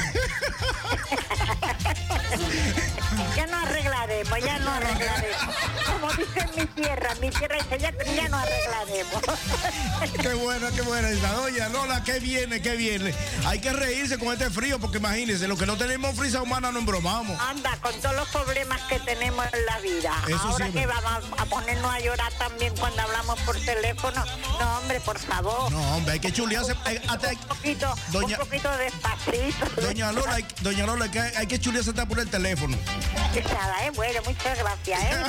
ya 3.36 3.48
no 3.48 3.58
arreglaremos, 3.58 4.40
ya 4.40 4.60
no 4.60 4.72
arreglaremos. 4.72 5.56
Como 5.86 6.12
dice 6.14 6.40
en 6.40 6.56
mi 6.56 6.66
tierra, 6.68 7.16
mi 7.22 7.30
tierra 7.30 7.56
dice, 7.58 7.78
ya, 7.80 7.94
ya 8.16 8.30
no 8.30 8.38
arreglaremos. 8.38 9.22
Qué 10.22 10.34
buena, 10.34 10.72
qué 10.72 10.82
buena 10.82 11.10
esa. 11.10 11.32
Doña 11.34 11.70
Lola, 11.70 12.04
qué 12.04 12.20
viene, 12.20 12.62
qué 12.62 12.76
viene. 12.76 13.14
Hay 13.46 13.60
que 13.60 13.72
reírse 13.74 14.18
con 14.18 14.32
este 14.34 14.50
frío 14.50 14.80
porque 14.80 14.98
imagínense, 14.98 15.48
lo 15.48 15.58
que 15.58 15.66
no 15.66 15.78
tenemos 15.78 16.16
frisa 16.16 16.42
humana 16.42 16.72
no 16.72 16.80
embromamos. 16.80 17.40
Anda, 17.42 17.78
con 17.82 17.94
todos 18.02 18.16
los 18.16 18.28
problemas 18.30 18.82
que 18.84 19.00
tenemos 19.00 19.46
en 19.54 19.66
la 19.66 19.80
vida. 19.80 20.14
Eso 20.28 20.38
Ahora 20.40 20.68
sí, 20.68 20.72
que 20.74 20.86
vamos 20.86 21.24
a 21.38 21.46
ponernos 21.46 21.94
a 21.94 22.00
llorar 22.00 22.32
también 22.34 22.76
cuando 22.78 23.02
hablamos 23.02 23.40
por 23.42 23.58
teléfono. 23.60 24.24
No, 24.60 24.78
hombre, 24.80 25.00
por 25.02 25.20
favor. 25.20 25.72
No, 25.72 25.96
hombre, 25.96 26.14
hay 26.14 26.20
que 26.20 26.32
chulearse. 26.32 26.74
eh, 26.88 27.02
hasta- 27.08 27.30
Un 27.32 27.38
poquito, 27.48 27.94
Doña- 28.22 28.38
un 28.40 28.46
poquito 28.46 28.70
despacito. 28.78 29.82
Doña 29.82 30.12
Lola, 30.12 30.34
hay, 30.34 30.46
doña 30.62 30.86
Lola, 30.86 31.06
hay 31.06 31.12
que, 31.12 31.20
hay 31.20 31.48
que 31.48 31.60
chulearse 31.60 31.90
hasta 31.92 32.06
por 32.06 32.20
el 32.20 32.30
teléfono. 32.30 32.78
Nada, 33.54 33.86
¿eh? 33.86 33.92
Bueno, 33.96 34.22
muchas 34.26 34.58
gracias, 34.58 35.02
¿eh? 35.04 35.24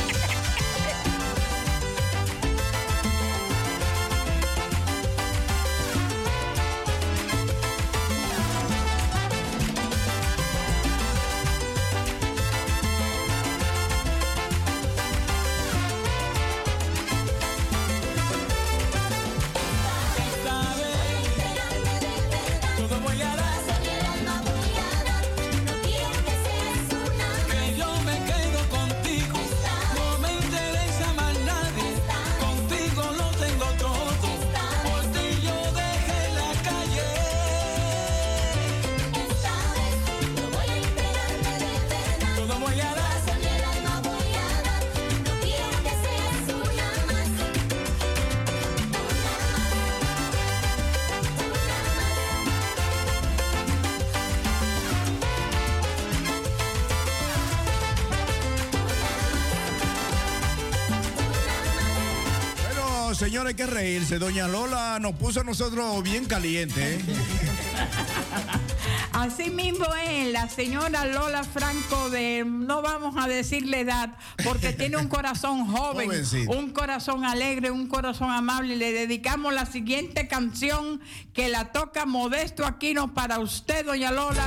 señores, 63.31 63.51
hay 63.51 63.55
que 63.55 63.65
reírse. 63.65 64.19
Doña 64.19 64.49
Lola 64.49 64.99
nos 64.99 65.15
puso 65.15 65.39
a 65.39 65.45
nosotros 65.45 66.03
bien 66.03 66.25
caliente. 66.25 66.95
¿eh? 66.95 67.01
Así 69.13 69.49
mismo 69.49 69.85
es 70.05 70.33
la 70.33 70.49
señora 70.49 71.05
Lola 71.05 71.45
Franco 71.45 72.09
de, 72.09 72.43
no 72.45 72.81
vamos 72.81 73.15
a 73.17 73.29
decirle 73.29 73.79
edad, 73.79 74.17
porque 74.43 74.73
tiene 74.73 74.97
un 74.97 75.07
corazón 75.07 75.65
joven, 75.65 76.07
Jovencito. 76.07 76.51
un 76.51 76.71
corazón 76.71 77.23
alegre, 77.23 77.71
un 77.71 77.87
corazón 77.87 78.31
amable. 78.31 78.75
Le 78.75 78.91
dedicamos 78.91 79.53
la 79.53 79.65
siguiente 79.65 80.27
canción 80.27 80.99
que 81.33 81.47
la 81.47 81.71
toca 81.71 82.05
Modesto 82.05 82.65
Aquino 82.65 83.13
para 83.13 83.39
usted, 83.39 83.85
doña 83.85 84.11
Lola. 84.11 84.43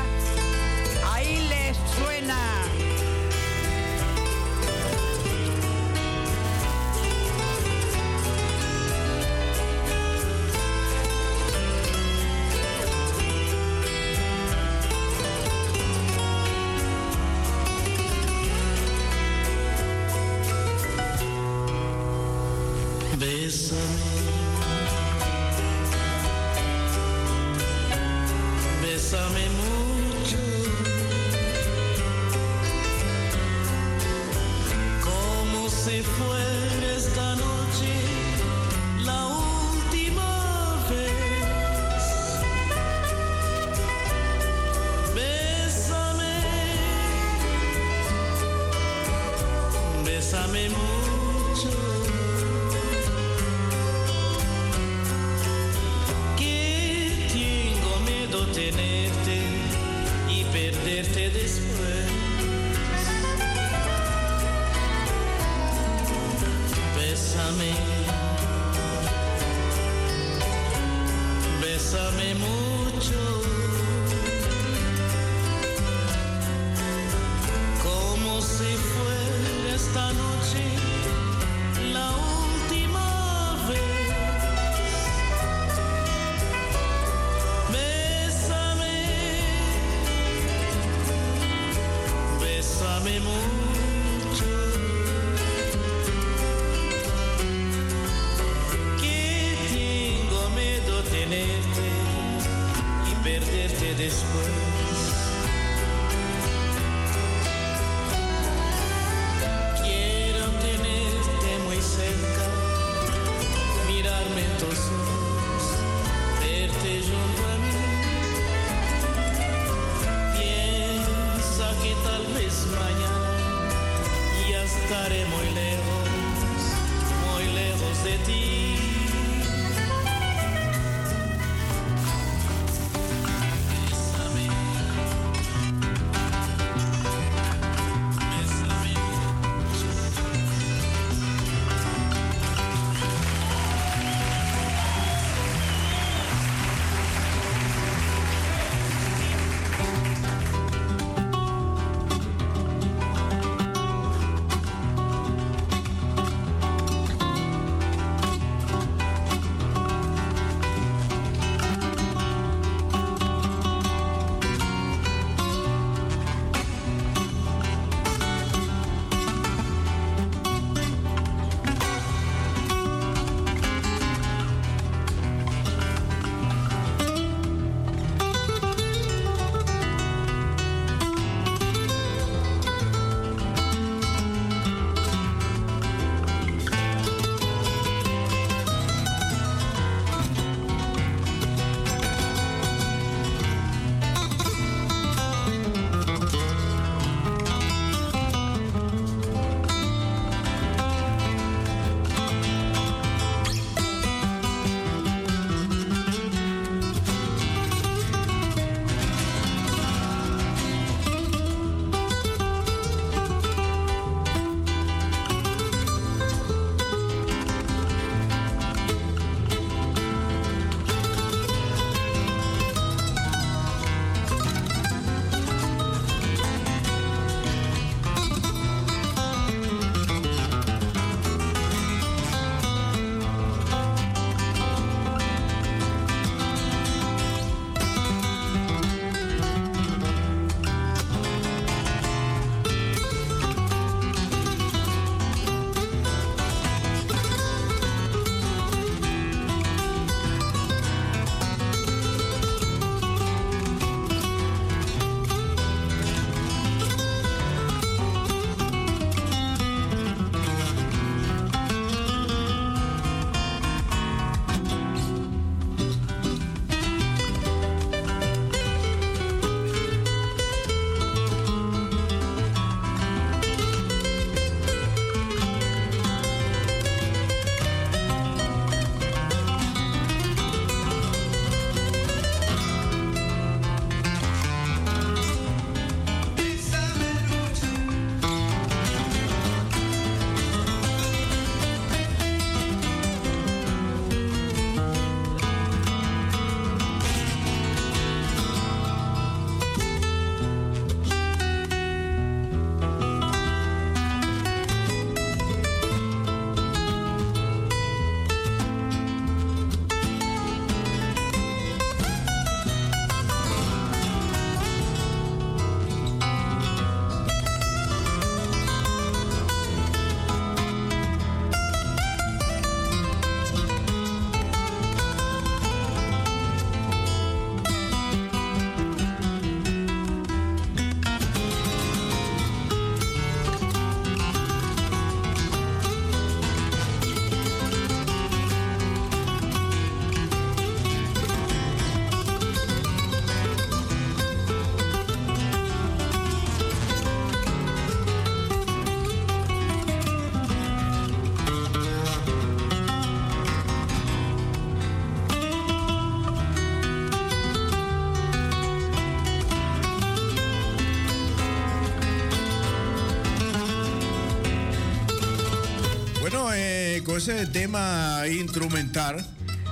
Ese 367.16 367.46
tema 367.46 368.22
instrumental, 368.28 369.24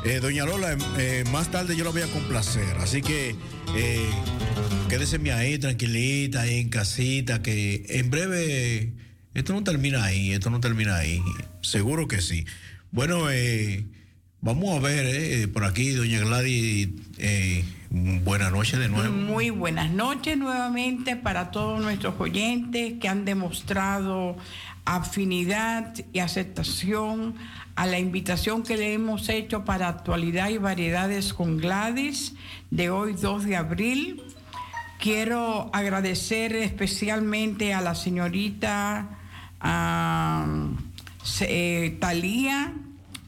eh, 0.05 0.21
doña 0.21 0.45
Lola, 0.45 0.77
eh, 0.99 1.25
más 1.33 1.51
tarde 1.51 1.77
yo 1.77 1.85
la 1.85 1.91
voy 1.91 2.03
a 2.03 2.07
complacer. 2.07 2.77
Así 2.79 3.03
que 3.03 3.35
eh, 3.77 4.11
quédese 4.89 5.19
ahí 5.33 5.59
tranquilita, 5.59 6.43
ahí 6.43 6.61
en 6.61 6.69
casita, 6.69 7.43
que 7.43 7.85
en 7.89 8.11
breve 8.11 8.93
esto 9.35 9.55
no 9.55 9.65
termina 9.65 10.05
ahí, 10.05 10.33
esto 10.33 10.51
no 10.51 10.61
termina 10.61 10.97
ahí. 10.97 11.21
Seguro 11.63 12.07
que 12.07 12.21
sí. 12.21 12.45
Bueno, 12.91 13.31
eh, 13.31 13.87
vamos 14.41 14.77
a 14.77 14.81
ver 14.81 15.07
eh, 15.07 15.49
por 15.49 15.65
aquí, 15.65 15.91
doña 15.91 16.21
Gladys, 16.21 16.89
eh, 17.19 17.65
buenas 17.95 18.51
noches 18.53 18.79
de 18.79 18.89
nuevo. 18.89 19.13
Muy 19.15 19.51
buenas 19.51 19.91
noches 19.91 20.39
nuevamente 20.39 21.15
para 21.17 21.51
todos 21.51 21.81
nuestros 21.83 22.15
oyentes 22.19 22.95
que 22.99 23.09
han 23.09 23.25
demostrado 23.27 24.37
afinidad 24.87 25.95
y 26.13 26.21
aceptación 26.21 27.35
a 27.77 27.87
la 27.87 27.99
invitación 27.99 28.63
que 28.63 28.77
le 28.77 28.95
hemos 28.95 29.29
hecho 29.29 29.65
para 29.65 29.89
actualidad 29.89 30.49
y 30.49 30.57
variedades 30.59 31.35
con 31.35 31.59
Gladys 31.59 32.35
de 32.71 32.89
hoy 32.91 33.13
2 33.13 33.45
de 33.45 33.57
abril. 33.57 34.23
Quiero 34.99 35.69
agradecer 35.75 36.55
especialmente 36.57 37.75
a 37.75 37.81
la 37.83 37.95
señorita 37.95 39.09
se- 41.23 41.47
eh, 41.87 41.91
Talía, 42.01 42.73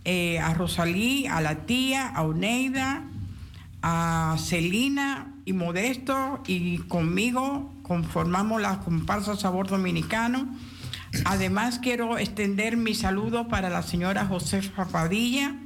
eh, 0.05 0.39
a 0.39 0.55
Rosalí, 0.55 1.27
a 1.27 1.41
la 1.41 1.67
tía, 1.67 2.09
a 2.09 2.23
Oneida, 2.23 3.05
a 3.87 4.37
Celina 4.39 5.35
y 5.45 5.53
Modesto 5.53 6.43
y 6.47 6.79
conmigo 6.79 7.71
conformamos 7.83 8.63
la 8.63 8.81
comparsa 8.81 9.37
Sabor 9.37 9.69
Dominicano. 9.69 10.49
Además 11.27 11.81
quiero 11.81 12.17
extender 12.17 12.79
mi 12.79 12.95
saludo 12.95 13.47
para 13.47 13.69
la 13.69 13.83
señora 13.83 14.25
Josefa 14.25 14.87
Padilla, 14.87 15.57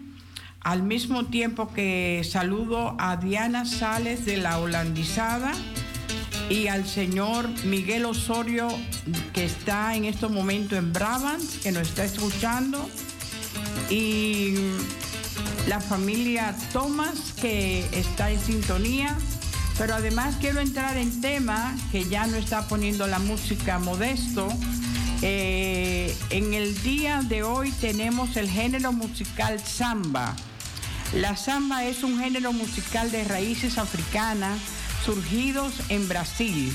al 0.61 0.83
mismo 0.83 1.27
tiempo 1.27 1.73
que 1.73 2.27
saludo 2.29 2.97
a 2.99 3.19
Diana 3.19 3.64
Sales 3.64 4.27
de 4.27 4.39
la 4.39 4.59
Holandizada 4.59 5.53
y 6.51 6.66
al 6.66 6.89
señor 6.89 7.49
Miguel 7.66 8.05
Osorio 8.05 8.66
que 9.33 9.45
está 9.45 9.95
en 9.95 10.05
estos 10.05 10.33
momentos 10.33 10.77
en 10.77 10.93
Brabant, 10.93 11.45
que 11.62 11.71
nos 11.71 11.87
está 11.87 12.05
escuchando 12.05 12.85
y 13.91 14.55
la 15.66 15.80
familia 15.80 16.54
Thomas 16.72 17.32
que 17.40 17.86
está 17.92 18.30
en 18.30 18.40
sintonía. 18.40 19.16
Pero 19.76 19.94
además 19.94 20.36
quiero 20.40 20.61
entrar 20.61 20.96
en 20.96 21.20
tema 21.20 21.76
que 21.92 22.09
ya 22.09 22.26
no 22.26 22.36
está 22.36 22.66
poniendo 22.66 23.06
la 23.06 23.18
música 23.18 23.78
modesto. 23.78 24.48
Eh, 25.22 26.16
en 26.30 26.54
el 26.54 26.80
día 26.82 27.22
de 27.22 27.42
hoy 27.42 27.70
tenemos 27.72 28.36
el 28.36 28.48
género 28.48 28.92
musical 28.92 29.61
samba. 29.61 30.34
La 31.14 31.36
samba 31.36 31.84
es 31.84 32.02
un 32.02 32.18
género 32.18 32.52
musical 32.52 33.11
de 33.11 33.24
raíces 33.24 33.78
africanas 33.78 34.59
surgidos 35.04 35.72
en 35.88 36.09
Brasil, 36.09 36.72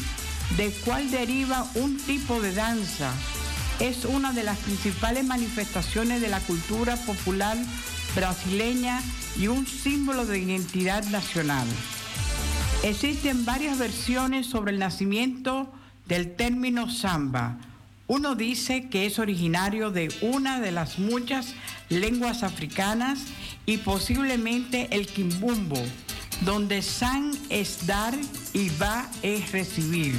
del 0.58 0.74
cual 0.74 1.12
deriva 1.12 1.68
un 1.76 1.98
tipo 1.98 2.42
de 2.42 2.54
danza. 2.54 3.12
Es 3.80 4.06
una 4.06 4.34
de 4.34 4.44
las 4.44 4.58
principales 4.60 5.26
manifestaciones 5.26 6.22
de 6.22 6.30
la 6.30 6.40
cultura 6.40 6.96
popular 6.96 7.58
brasileña 8.16 9.02
y 9.38 9.48
un 9.48 9.66
símbolo 9.66 10.26
de 10.26 10.40
identidad 10.40 11.04
nacional. 11.06 11.68
Existen 12.84 13.46
varias 13.46 13.78
versiones 13.78 14.48
sobre 14.48 14.72
el 14.72 14.80
nacimiento 14.80 15.72
del 16.06 16.36
término 16.36 16.90
samba. 16.90 17.58
Uno 18.08 18.36
dice 18.36 18.90
que 18.90 19.06
es 19.06 19.20
originario 19.20 19.90
de 19.90 20.14
una 20.22 20.60
de 20.60 20.72
las 20.72 21.00
muchas 21.00 21.54
lenguas 21.90 22.44
africanas 22.44 23.20
y 23.66 23.78
posiblemente 23.78 24.90
el 24.92 25.08
quimbumbo, 25.08 25.82
donde 26.42 26.82
san 26.82 27.32
es 27.50 27.88
dar 27.88 28.14
y 28.54 28.70
va 28.82 29.08
es 29.22 29.52
recibir. 29.52 30.16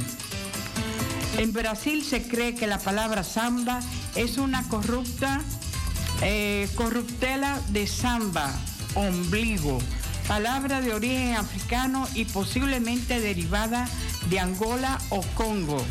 En 1.37 1.53
Brasil 1.53 2.03
se 2.03 2.27
cree 2.27 2.55
que 2.55 2.65
la 2.65 2.79
palabra 2.79 3.23
samba 3.23 3.81
es 4.15 4.37
una 4.37 4.67
corrupta 4.69 5.41
eh, 6.21 6.69
corruptela 6.75 7.59
de 7.69 7.87
samba, 7.87 8.51
ombligo, 8.95 9.79
palabra 10.27 10.81
de 10.81 10.93
origen 10.93 11.35
africano 11.35 12.07
y 12.13 12.25
posiblemente 12.25 13.19
derivada 13.19 13.87
de 14.29 14.39
Angola 14.39 14.99
o 15.09 15.21
Congo, 15.35 15.83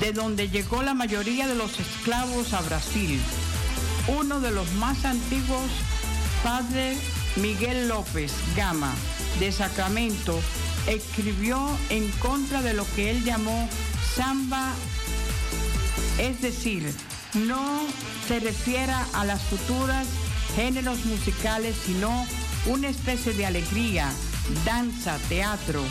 de 0.00 0.12
donde 0.12 0.48
llegó 0.48 0.82
la 0.82 0.94
mayoría 0.94 1.46
de 1.46 1.54
los 1.54 1.78
esclavos 1.78 2.52
a 2.52 2.60
Brasil. 2.62 3.20
Uno 4.08 4.40
de 4.40 4.50
los 4.50 4.70
más 4.74 5.04
antiguos, 5.04 5.70
padre 6.42 6.96
Miguel 7.36 7.88
López 7.88 8.32
Gama, 8.56 8.94
de 9.38 9.52
Sacramento, 9.52 10.40
escribió 10.86 11.76
en 11.90 12.10
contra 12.12 12.62
de 12.62 12.74
lo 12.74 12.86
que 12.94 13.10
él 13.10 13.24
llamó 13.24 13.68
samba 14.14 14.72
es 16.20 16.42
decir, 16.42 16.92
no 17.34 17.86
se 18.26 18.40
refiera 18.40 19.06
a 19.12 19.24
las 19.24 19.42
futuras 19.42 20.06
géneros 20.54 21.04
musicales, 21.04 21.76
sino 21.84 22.26
una 22.66 22.88
especie 22.88 23.32
de 23.32 23.46
alegría, 23.46 24.10
danza, 24.64 25.18
teatro 25.28 25.82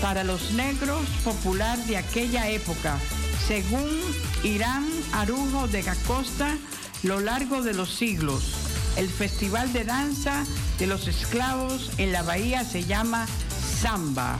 para 0.00 0.24
los 0.24 0.52
negros 0.52 1.06
popular 1.24 1.78
de 1.86 1.96
aquella 1.96 2.48
época, 2.48 2.98
según 3.46 3.88
Irán 4.42 4.88
Arujo 5.12 5.68
de 5.68 5.82
Gacosta, 5.82 6.56
lo 7.02 7.20
largo 7.20 7.62
de 7.62 7.74
los 7.74 7.90
siglos. 7.94 8.54
El 8.96 9.08
festival 9.08 9.72
de 9.72 9.84
danza 9.84 10.44
de 10.78 10.86
los 10.86 11.06
esclavos 11.06 11.90
en 11.98 12.12
la 12.12 12.22
bahía 12.22 12.64
se 12.64 12.84
llama 12.84 13.26
samba. 13.80 14.38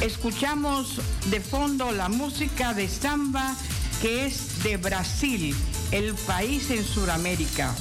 Escuchamos 0.00 1.00
de 1.26 1.40
fondo 1.40 1.90
la 1.92 2.08
música 2.08 2.74
de 2.74 2.88
samba 2.88 3.54
que 4.00 4.26
es 4.26 4.62
de 4.62 4.76
Brasil, 4.76 5.54
el 5.92 6.14
país 6.14 6.70
en 6.70 6.84
Sudamérica. 6.84 7.74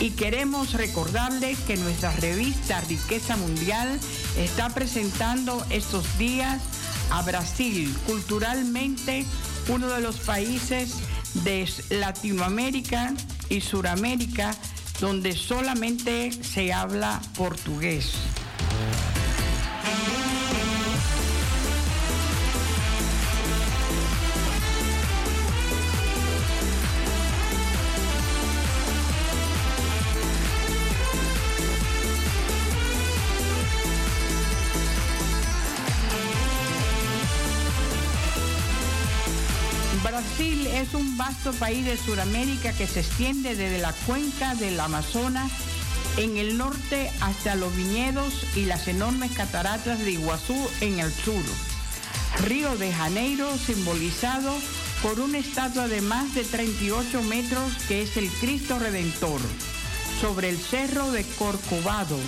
Y 0.00 0.10
queremos 0.10 0.74
recordarles 0.74 1.58
que 1.60 1.76
nuestra 1.76 2.12
revista 2.12 2.80
Riqueza 2.82 3.36
Mundial 3.36 3.98
está 4.36 4.70
presentando 4.70 5.64
estos 5.70 6.18
días 6.18 6.62
a 7.10 7.22
Brasil, 7.22 7.94
culturalmente 8.06 9.24
uno 9.68 9.88
de 9.88 10.00
los 10.00 10.18
países 10.18 10.94
de 11.44 11.68
Latinoamérica 11.90 13.14
y 13.48 13.60
Suramérica 13.60 14.54
donde 15.00 15.32
solamente 15.36 16.32
se 16.42 16.72
habla 16.72 17.20
portugués. 17.36 18.12
Brasil 40.38 40.68
es 40.68 40.94
un 40.94 41.16
vasto 41.16 41.52
país 41.54 41.84
de 41.84 41.96
Sudamérica 41.96 42.72
que 42.72 42.86
se 42.86 43.00
extiende 43.00 43.56
desde 43.56 43.78
la 43.78 43.92
cuenca 44.06 44.54
del 44.54 44.78
Amazonas 44.78 45.50
en 46.16 46.36
el 46.36 46.56
norte 46.56 47.10
hasta 47.20 47.56
los 47.56 47.74
viñedos 47.74 48.46
y 48.54 48.66
las 48.66 48.86
enormes 48.86 49.32
cataratas 49.32 49.98
de 49.98 50.12
Iguazú 50.12 50.54
en 50.80 51.00
el 51.00 51.12
sur. 51.12 51.42
Río 52.44 52.76
de 52.76 52.92
Janeiro 52.92 53.50
simbolizado 53.58 54.54
por 55.02 55.18
una 55.18 55.38
estatua 55.38 55.88
de 55.88 56.02
más 56.02 56.32
de 56.36 56.44
38 56.44 57.20
metros 57.22 57.72
que 57.88 58.02
es 58.02 58.16
el 58.16 58.30
Cristo 58.30 58.78
Redentor 58.78 59.40
sobre 60.20 60.50
el 60.50 60.58
cerro 60.58 61.10
de 61.10 61.24
Corcovado. 61.36 62.18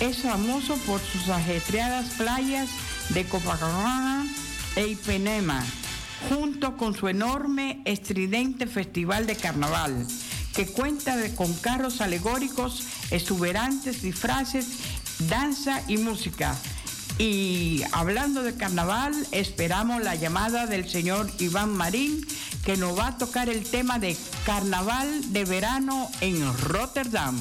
Es 0.00 0.22
famoso 0.22 0.74
por 0.78 1.00
sus 1.00 1.28
ajetreadas 1.28 2.06
playas 2.14 2.68
de 3.10 3.24
Copacabana 3.24 4.26
e 4.74 4.88
Ipanema 4.88 5.64
junto 6.28 6.76
con 6.76 6.94
su 6.94 7.08
enorme, 7.08 7.82
estridente 7.84 8.66
festival 8.66 9.26
de 9.26 9.36
carnaval, 9.36 10.06
que 10.54 10.66
cuenta 10.66 11.16
con 11.34 11.52
carros 11.54 12.00
alegóricos, 12.00 12.84
exuberantes 13.10 14.02
disfraces, 14.02 14.66
danza 15.28 15.82
y 15.88 15.98
música. 15.98 16.56
Y 17.18 17.82
hablando 17.92 18.42
de 18.42 18.56
carnaval, 18.56 19.14
esperamos 19.32 20.02
la 20.02 20.14
llamada 20.14 20.66
del 20.66 20.88
señor 20.88 21.30
Iván 21.38 21.72
Marín, 21.72 22.26
que 22.64 22.76
nos 22.76 22.98
va 22.98 23.08
a 23.08 23.18
tocar 23.18 23.48
el 23.48 23.64
tema 23.64 23.98
de 23.98 24.16
carnaval 24.44 25.32
de 25.32 25.44
verano 25.44 26.10
en 26.20 26.42
Rotterdam. 26.58 27.38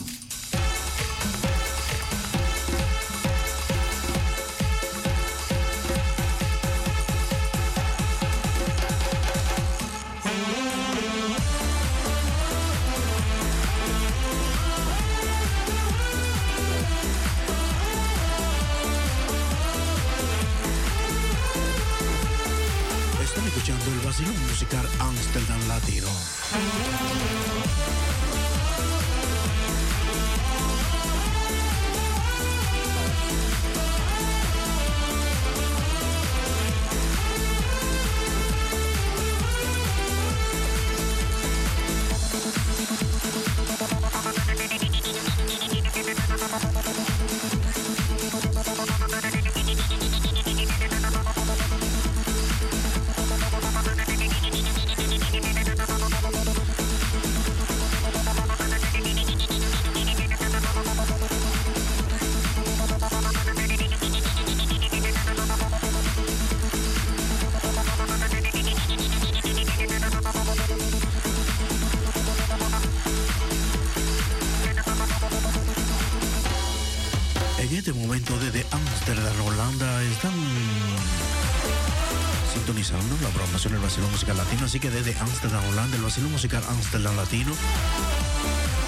Latino, 84.34 84.65
así 84.65 84.80
que 84.80 84.89
desde 84.89 85.15
Amsterdam, 85.19 85.63
Holanda, 85.69 85.97
el 85.97 86.03
Vacilón 86.03 86.32
Musical 86.32 86.63
Amsterdam 86.67 87.15
Latino, 87.15 87.53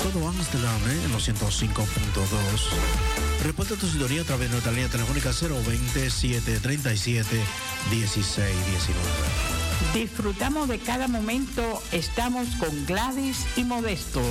todo 0.02 0.28
Amsterdam 0.28 0.82
¿eh? 0.90 1.02
en 1.06 1.12
los 1.12 1.28
105.2. 1.28 1.86
Reporta 3.44 3.76
tu 3.76 3.88
sintonía 3.88 4.22
a 4.22 4.26
través 4.26 4.48
de 4.48 4.54
nuestra 4.54 4.72
línea 4.72 4.90
telefónica 4.90 5.32
020 5.32 6.10
737 6.10 7.40
1619. 7.92 9.58
Disfrutamos 9.94 10.68
de 10.68 10.80
cada 10.80 11.08
momento, 11.08 11.82
estamos 11.92 12.48
con 12.56 12.86
Gladys 12.86 13.46
y 13.56 13.64
Modesto. 13.64 14.22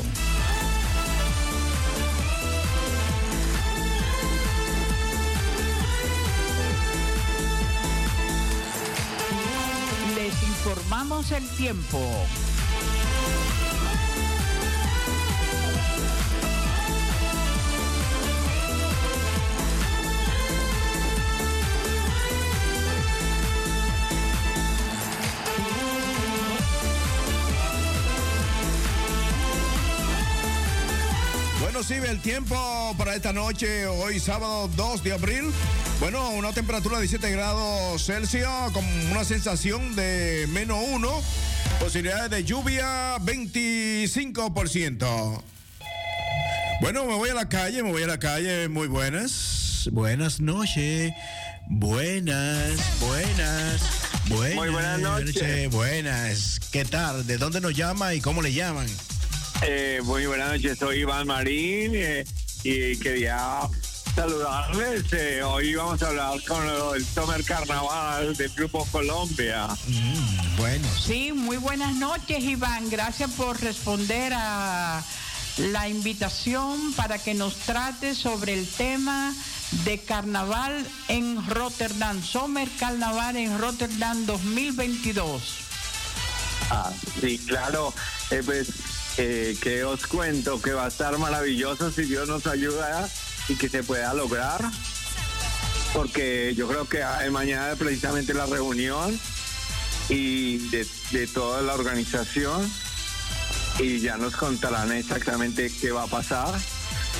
El 11.32 11.48
tiempo. 11.56 11.98
Bueno, 31.60 31.82
sí, 31.82 31.94
el 31.94 32.20
tiempo 32.20 32.94
para 32.96 33.16
esta 33.16 33.32
noche, 33.32 33.86
hoy 33.86 34.20
sábado 34.20 34.68
2 34.76 35.02
de 35.02 35.12
abril. 35.12 35.52
Bueno, 35.98 36.28
una 36.30 36.52
temperatura 36.52 36.96
de 36.96 37.02
17 37.02 37.30
grados 37.32 38.04
Celsius 38.04 38.46
con 38.72 38.84
una 39.10 39.24
sensación 39.24 39.96
de 39.96 40.46
menos 40.50 40.78
1. 40.90 41.22
Posibilidades 41.80 42.30
de 42.30 42.44
lluvia 42.44 43.16
25%. 43.18 45.42
Bueno, 46.82 47.06
me 47.06 47.14
voy 47.14 47.30
a 47.30 47.34
la 47.34 47.48
calle, 47.48 47.82
me 47.82 47.90
voy 47.90 48.02
a 48.02 48.06
la 48.06 48.18
calle. 48.18 48.68
Muy 48.68 48.88
buenas. 48.88 49.88
Buenas 49.90 50.38
noches. 50.40 51.14
Buenas, 51.68 53.00
buenas. 53.00 53.80
Buenas 54.28 54.56
Muy 54.56 54.68
buenas 54.68 55.00
noches. 55.00 55.70
Buenas. 55.70 56.60
¿Qué 56.70 56.84
tal? 56.84 57.26
¿De 57.26 57.38
dónde 57.38 57.62
nos 57.62 57.74
llama 57.74 58.12
y 58.12 58.20
cómo 58.20 58.42
le 58.42 58.52
llaman? 58.52 58.86
Eh, 59.62 60.00
muy 60.04 60.26
buenas 60.26 60.52
noches, 60.52 60.78
soy 60.78 60.98
Iván 60.98 61.26
Marín 61.26 61.92
eh, 61.94 62.26
y 62.62 62.98
quería 62.98 63.60
saludarles. 64.16 65.12
Eh, 65.12 65.42
hoy 65.42 65.74
vamos 65.74 66.02
a 66.02 66.08
hablar 66.08 66.42
con 66.44 66.66
el 66.94 67.04
Summer 67.04 67.44
Carnaval 67.44 68.34
del 68.34 68.48
Grupo 68.48 68.86
Colombia. 68.90 69.68
bueno. 70.56 70.88
Sí, 70.98 71.32
muy 71.32 71.58
buenas 71.58 71.94
noches, 71.96 72.42
Iván. 72.42 72.88
Gracias 72.88 73.30
por 73.32 73.60
responder 73.60 74.32
a 74.34 75.04
la 75.58 75.88
invitación 75.88 76.94
para 76.94 77.18
que 77.18 77.34
nos 77.34 77.56
trate 77.56 78.14
sobre 78.14 78.54
el 78.54 78.66
tema 78.66 79.34
de 79.84 80.00
carnaval 80.00 80.86
en 81.08 81.46
Rotterdam, 81.50 82.22
Summer 82.22 82.68
Carnaval 82.80 83.36
en 83.36 83.58
Rotterdam 83.58 84.24
2022. 84.24 85.42
Ah, 86.70 86.90
sí, 87.20 87.38
claro. 87.46 87.92
Eh, 88.30 88.42
pues, 88.42 88.68
eh, 89.18 89.56
que 89.60 89.84
os 89.84 90.06
cuento 90.06 90.60
que 90.62 90.72
va 90.72 90.86
a 90.86 90.88
estar 90.88 91.18
maravilloso 91.18 91.90
si 91.90 92.04
Dios 92.04 92.28
nos 92.28 92.46
ayuda 92.46 93.06
y 93.48 93.54
que 93.54 93.68
se 93.68 93.82
pueda 93.82 94.12
lograr. 94.14 94.60
Porque 95.92 96.54
yo 96.54 96.68
creo 96.68 96.88
que 96.88 97.02
mañana 97.30 97.72
es 97.72 97.78
precisamente 97.78 98.34
la 98.34 98.46
reunión 98.46 99.18
y 100.08 100.58
de, 100.68 100.86
de 101.12 101.26
toda 101.26 101.62
la 101.62 101.74
organización 101.74 102.70
y 103.78 104.00
ya 104.00 104.16
nos 104.16 104.36
contarán 104.36 104.92
exactamente 104.92 105.70
qué 105.80 105.92
va 105.92 106.04
a 106.04 106.06
pasar 106.06 106.54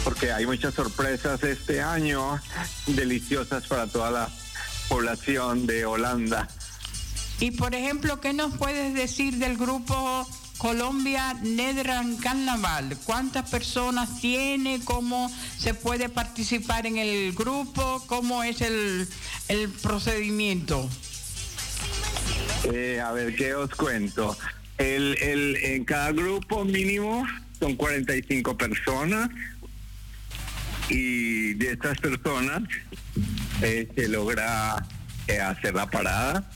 porque 0.05 0.33
hay 0.33 0.47
muchas 0.47 0.74
sorpresas 0.74 1.43
este 1.43 1.83
año 1.83 2.41
deliciosas 2.87 3.66
para 3.66 3.87
toda 3.87 4.11
la 4.11 4.29
población 4.89 5.66
de 5.66 5.85
Holanda. 5.85 6.49
Y 7.41 7.51
por 7.51 7.74
ejemplo, 7.74 8.20
¿qué 8.20 8.33
nos 8.33 8.57
puedes 8.57 8.95
decir 8.95 9.39
del 9.39 9.57
grupo 9.57 10.27
Colombia 10.59 11.35
Netherland 11.43 12.21
Carnaval? 12.21 12.97
¿Cuántas 13.05 13.49
personas 13.51 14.21
tiene? 14.21 14.81
¿Cómo 14.85 15.31
se 15.59 15.75
puede 15.75 16.09
participar 16.09 16.87
en 16.87 16.97
el 16.97 17.33
grupo? 17.33 18.03
¿Cómo 18.07 18.43
es 18.43 18.63
el, 18.63 19.07
el 19.49 19.69
procedimiento? 19.69 20.89
Eh, 22.73 23.01
a 23.05 23.13
ver, 23.13 23.35
¿qué 23.37 23.55
os 23.55 23.71
cuento? 23.71 24.37
El, 24.79 25.17
el, 25.23 25.57
en 25.57 25.85
cada 25.85 26.13
grupo 26.13 26.65
mínimo 26.65 27.27
son 27.61 27.77
45 27.77 28.57
personas 28.57 29.31
y 30.89 31.55
de 31.55 31.73
estas 31.73 31.99
personas 31.99 32.63
eh, 33.63 33.89
se 33.95 34.09
logra 34.09 34.87
eh, 35.29 35.41
hacer 35.41 35.75
la 35.75 35.91
parada. 35.91 36.51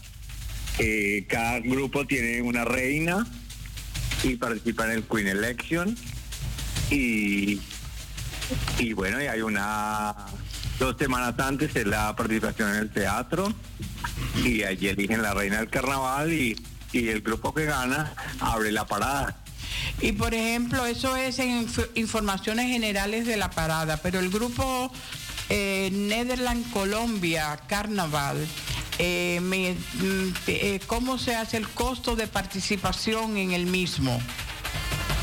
Cada 1.29 1.61
grupo 1.61 2.07
tiene 2.07 2.41
una 2.41 2.65
reina 2.65 3.27
y 4.23 4.37
participa 4.37 4.85
en 4.87 4.91
el 4.93 5.05
Queen 5.05 5.29
Election 5.29 5.97
y, 6.91 7.61
y 8.79 8.93
bueno, 8.93 9.23
y 9.23 9.27
hay 9.27 9.41
una 9.43 10.15
dos 10.79 10.97
semanas 10.99 11.35
antes 11.39 11.75
es 11.77 11.87
la 11.87 12.15
participación 12.17 12.71
en 12.71 12.77
el 12.77 12.91
teatro 12.91 13.53
y 14.45 14.63
allí 14.65 14.89
eligen 14.89 15.23
la 15.23 15.35
reina 15.35 15.59
del 15.59 15.69
carnaval 15.69 16.33
y, 16.33 16.57
y 16.93 17.09
el 17.09 17.21
grupo 17.21 17.55
que 17.55 17.65
gana 17.65 18.13
abre 18.41 18.73
la 18.73 18.87
parada. 18.87 19.37
Y 20.01 20.13
por 20.13 20.35
ejemplo, 20.35 20.87
eso 20.87 21.17
es 21.17 21.39
en 21.39 21.67
inf- 21.67 21.89
informaciones 21.95 22.67
generales 22.67 23.27
de 23.27 23.37
la 23.37 23.51
parada, 23.51 23.99
pero 23.99 24.21
el 24.21 24.31
grupo 24.31 24.91
eh, 25.49 25.91
Netherland 25.93 26.71
Colombia 26.73 27.59
Carnaval, 27.69 28.47
eh, 29.03 29.41
me- 29.41 29.73
mm, 29.73 30.35
eh, 30.47 30.81
¿cómo 30.87 31.17
se 31.19 31.35
hace 31.35 31.57
el 31.57 31.67
costo 31.69 32.17
de 32.17 32.27
participación 32.27 33.39
en 33.39 33.53
el 33.53 33.65
mismo? 33.65 34.21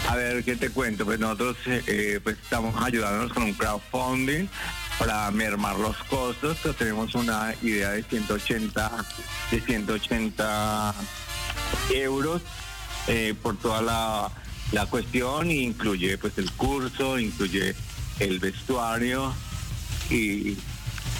A 0.10 0.16
ver, 0.16 0.44
¿qué 0.44 0.56
te 0.56 0.72
cuento? 0.72 1.06
Pues 1.06 1.20
nosotros 1.20 1.58
eh, 1.68 2.20
pues 2.24 2.38
estamos 2.42 2.74
ayudándonos 2.84 3.32
con 3.34 3.44
un 3.44 3.54
crowdfunding 3.54 4.48
para 4.98 5.30
mermar 5.30 5.78
los 5.78 5.96
costos. 6.06 6.58
Pues 6.64 6.76
tenemos 6.76 7.14
una 7.14 7.54
idea 7.62 7.92
de 7.92 8.02
180, 8.04 9.06
de 9.52 9.62
180 9.62 10.96
euros 11.94 12.42
eh, 13.08 13.36
por 13.44 13.58
toda 13.60 13.82
la, 13.84 14.32
la 14.72 14.86
cuestión. 14.88 15.52
y 15.52 15.60
Incluye 15.60 16.18
pues 16.18 16.36
el 16.38 16.52
curso, 16.54 17.20
incluye 17.20 17.76
el 18.20 18.40
vestuario 18.40 19.36
y, 20.10 20.58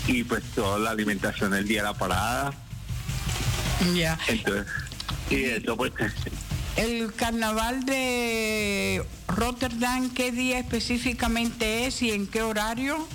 y 0.08 0.24
pues 0.24 0.44
toda 0.56 0.80
la 0.80 0.92
alimentación 0.92 1.52
del 1.52 1.68
día 1.68 1.82
de 1.82 1.90
la 1.90 1.94
parada. 1.94 2.54
Ya. 3.94 4.18
Entonces, 4.28 4.66
y 5.30 5.44
eso 5.44 5.78
pues 5.78 5.92
El 6.78 7.14
carnaval 7.14 7.86
de 7.86 9.04
Rotterdam, 9.28 10.10
¿qué 10.14 10.32
día 10.32 10.60
específicamente 10.60 11.86
es 11.86 12.02
y 12.02 12.12
en 12.12 12.28
qué 12.28 12.42
horario? 12.42 13.08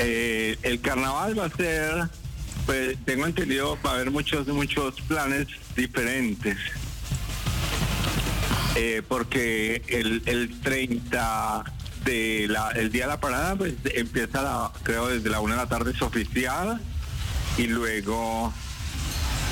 Eh, 0.00 0.58
el 0.62 0.80
carnaval 0.80 1.38
va 1.38 1.44
a 1.44 1.50
ser 1.50 2.08
Pues 2.66 2.96
tengo 3.04 3.26
entendido 3.26 3.78
va 3.84 3.90
a 3.90 3.94
haber 3.94 4.10
muchos, 4.10 4.46
muchos 4.48 5.00
planes 5.02 5.48
diferentes. 5.74 6.56
Eh, 8.74 9.02
porque 9.06 9.82
el, 9.88 10.22
el 10.26 10.60
30 10.60 11.64
de 12.04 12.46
la, 12.48 12.70
el 12.70 12.90
día 12.90 13.04
de 13.04 13.08
la 13.08 13.20
parada 13.20 13.56
pues 13.56 13.74
empieza 13.84 14.42
la, 14.42 14.72
creo 14.82 15.08
desde 15.08 15.30
la 15.30 15.40
una 15.40 15.54
de 15.54 15.60
la 15.62 15.68
tarde 15.68 15.92
es 15.92 16.02
oficial 16.02 16.80
y 17.58 17.66
luego 17.66 18.52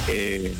eh, 0.09 0.55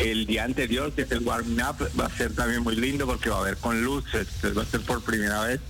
el 0.00 0.26
día 0.26 0.44
anterior 0.44 0.92
que 0.92 1.02
es 1.02 1.10
el 1.10 1.20
warming 1.20 1.62
up 1.62 1.88
va 1.98 2.06
a 2.06 2.10
ser 2.10 2.34
también 2.34 2.62
muy 2.62 2.76
lindo 2.76 3.06
porque 3.06 3.30
va 3.30 3.36
a 3.36 3.40
haber 3.40 3.56
con 3.58 3.82
luces 3.82 4.28
va 4.56 4.62
a 4.62 4.66
ser 4.66 4.80
por 4.82 5.02
primera 5.02 5.42
vez 5.42 5.60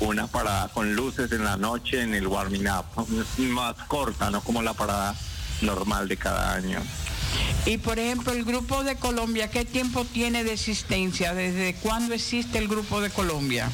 una 0.00 0.26
parada 0.26 0.68
con 0.68 0.94
luces 0.94 1.32
en 1.32 1.44
la 1.44 1.56
noche 1.56 2.02
en 2.02 2.14
el 2.14 2.26
warming 2.26 2.68
up 2.68 3.06
más 3.38 3.76
corta 3.88 4.30
no 4.30 4.40
como 4.42 4.62
la 4.62 4.74
parada 4.74 5.14
normal 5.62 6.08
de 6.08 6.16
cada 6.16 6.54
año 6.54 6.80
Y 7.64 7.78
por 7.78 7.98
ejemplo, 7.98 8.32
el 8.32 8.44
Grupo 8.44 8.84
de 8.84 8.96
Colombia, 8.96 9.50
¿qué 9.50 9.64
tiempo 9.64 10.04
tiene 10.04 10.44
de 10.44 10.52
existencia? 10.52 11.34
¿Desde 11.34 11.74
cuándo 11.74 12.14
existe 12.14 12.58
el 12.58 12.68
Grupo 12.68 13.00
de 13.00 13.10
Colombia? 13.10 13.70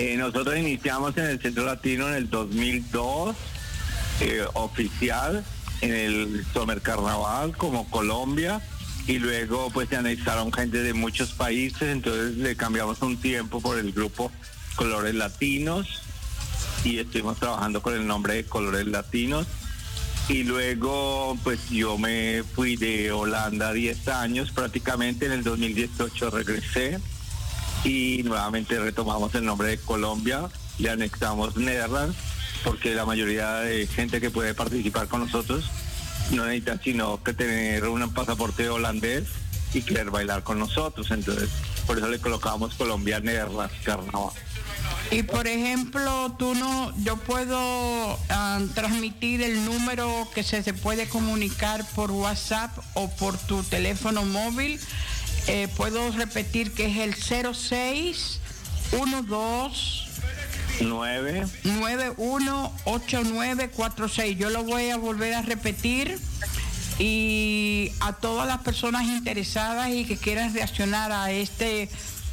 Eh, 0.00 0.16
nosotros 0.16 0.56
iniciamos 0.56 1.14
en 1.18 1.26
el 1.26 1.42
Centro 1.42 1.66
Latino 1.66 2.08
en 2.08 2.14
el 2.14 2.30
2002, 2.30 3.36
eh, 4.22 4.46
oficial, 4.54 5.44
en 5.82 5.92
el 5.92 6.46
Summer 6.54 6.80
Carnaval 6.80 7.54
como 7.54 7.86
Colombia, 7.90 8.62
y 9.06 9.18
luego 9.18 9.68
pues 9.68 9.90
se 9.90 9.96
anexaron 9.96 10.54
gente 10.54 10.82
de 10.82 10.94
muchos 10.94 11.32
países, 11.34 11.82
entonces 11.82 12.38
le 12.38 12.56
cambiamos 12.56 13.02
un 13.02 13.18
tiempo 13.18 13.60
por 13.60 13.78
el 13.78 13.92
grupo 13.92 14.32
Colores 14.74 15.14
Latinos, 15.14 16.00
y 16.82 16.96
estuvimos 16.96 17.38
trabajando 17.38 17.82
con 17.82 17.92
el 17.92 18.06
nombre 18.06 18.36
de 18.36 18.44
Colores 18.44 18.86
Latinos. 18.86 19.46
Y 20.30 20.44
luego, 20.44 21.36
pues 21.44 21.68
yo 21.68 21.98
me 21.98 22.42
fui 22.54 22.76
de 22.76 23.12
Holanda 23.12 23.74
10 23.74 24.08
años, 24.08 24.50
prácticamente 24.50 25.26
en 25.26 25.32
el 25.32 25.44
2018 25.44 26.30
regresé 26.30 27.00
y 27.84 28.22
nuevamente 28.24 28.78
retomamos 28.78 29.34
el 29.34 29.44
nombre 29.44 29.68
de 29.68 29.78
Colombia, 29.78 30.48
le 30.78 30.90
anexamos 30.90 31.56
Netherlands, 31.56 32.16
porque 32.64 32.94
la 32.94 33.06
mayoría 33.06 33.54
de 33.60 33.86
gente 33.86 34.20
que 34.20 34.30
puede 34.30 34.54
participar 34.54 35.08
con 35.08 35.20
nosotros 35.20 35.64
no 36.32 36.44
necesita 36.44 36.78
sino 36.82 37.22
que 37.22 37.32
tener 37.32 37.86
un 37.88 38.12
pasaporte 38.12 38.68
holandés 38.68 39.24
y 39.72 39.82
querer 39.82 40.10
bailar 40.10 40.42
con 40.42 40.58
nosotros. 40.58 41.10
Entonces, 41.10 41.48
por 41.86 41.98
eso 41.98 42.08
le 42.08 42.18
colocamos 42.18 42.74
Colombia 42.74 43.20
Netherlands 43.20 43.74
Carnaval. 43.84 44.32
Y 45.10 45.24
por 45.24 45.48
ejemplo, 45.48 46.36
tú 46.38 46.54
no, 46.54 46.92
yo 47.02 47.16
puedo 47.16 48.18
ah, 48.28 48.60
transmitir 48.74 49.42
el 49.42 49.64
número 49.64 50.28
que 50.34 50.44
se, 50.44 50.62
se 50.62 50.72
puede 50.72 51.08
comunicar 51.08 51.84
por 51.96 52.12
WhatsApp 52.12 52.70
o 52.94 53.10
por 53.16 53.36
tu 53.36 53.62
teléfono 53.64 54.24
móvil. 54.24 54.78
Eh, 55.46 55.68
puedo 55.76 56.10
repetir 56.12 56.72
que 56.72 56.86
es 56.86 56.96
el 56.98 57.14
06 57.14 58.40
12 58.90 60.10
9 60.82 61.46
918946. 61.64 64.38
Yo 64.38 64.50
lo 64.50 64.64
voy 64.64 64.90
a 64.90 64.96
volver 64.96 65.34
a 65.34 65.42
repetir 65.42 66.18
y 66.98 67.92
a 68.00 68.14
todas 68.14 68.44
las 68.46 68.58
personas 68.58 69.04
interesadas 69.04 69.90
y 69.90 70.04
que 70.04 70.16
quieran 70.16 70.52
reaccionar 70.52 71.12
a 71.12 71.30
este 71.30 71.88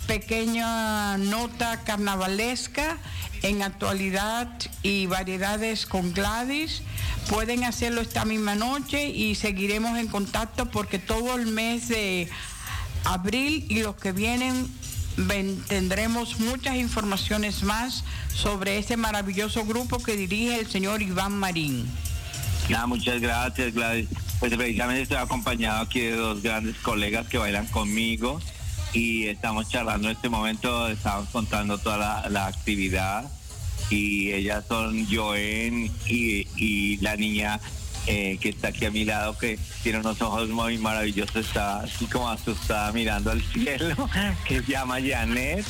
pequeña 0.08 1.18
nota 1.18 1.84
carnavalesca 1.84 2.97
en 3.43 3.62
actualidad 3.62 4.49
y 4.82 5.05
variedades 5.05 5.86
con 5.86 6.12
Gladys. 6.14 6.82
Pueden 7.30 7.64
hacerlo 7.66 8.01
esta 8.01 8.26
misma 8.26 8.55
noche 8.55 9.10
y 9.10 9.36
seguiremos 9.36 9.99
en 9.99 10.08
contacto 10.08 10.72
porque 10.72 10.97
todo 10.99 11.36
el 11.36 11.47
mes 11.47 11.89
de 11.89 12.30
abril 13.14 13.66
y 13.70 13.82
los 13.82 13.95
que 13.95 14.12
vienen 14.12 14.68
tendremos 15.68 16.39
muchas 16.39 16.76
informaciones 16.76 17.64
más 17.64 18.03
sobre 18.34 18.78
este 18.78 18.97
maravilloso 18.97 19.66
grupo 19.66 19.97
que 19.97 20.16
dirige 20.16 20.60
el 20.60 20.68
señor 20.68 21.01
Iván 21.01 21.36
Marín. 21.38 21.88
Nada, 22.70 22.86
muchas 22.86 23.20
gracias, 23.20 23.74
Gladys. 23.74 24.08
Pues 24.39 24.55
precisamente 24.55 25.01
estoy 25.01 25.18
acompañado 25.18 25.82
aquí 25.82 26.01
de 26.01 26.16
dos 26.16 26.43
grandes 26.43 26.76
colegas 26.78 27.28
que 27.28 27.39
bailan 27.39 27.66
conmigo 27.68 28.39
y 28.93 29.28
estamos 29.28 29.70
charlando 29.70 30.10
en 30.10 30.16
este 30.16 30.30
momento, 30.30 30.88
estamos 30.88 31.30
contando 31.30 31.80
toda 31.80 32.30
la, 32.30 32.45
actividad 32.45 33.26
y 33.89 34.32
ellas 34.34 34.66
son 34.68 35.08
Joen 35.08 35.91
y 36.08 36.97
la 36.97 37.16
niña 37.16 37.60
eh, 38.08 38.38
que 38.39 38.49
está 38.49 38.70
aquí 38.70 38.86
a 38.86 38.91
mi 38.91 39.03
lado 39.03 39.38
que 39.38 39.60
tiene 39.84 39.99
unos 39.99 40.22
ojos 40.22 40.47
muy 40.49 40.78
maravillosos, 40.78 41.36
está 41.36 41.82
así 41.82 42.05
como 42.05 42.30
asustada 42.30 42.91
mirando 42.93 43.32
al 43.32 43.41
cielo, 43.53 44.10
que 44.47 44.62
se 44.62 44.72
llama 44.72 44.97
Janet. 45.01 45.66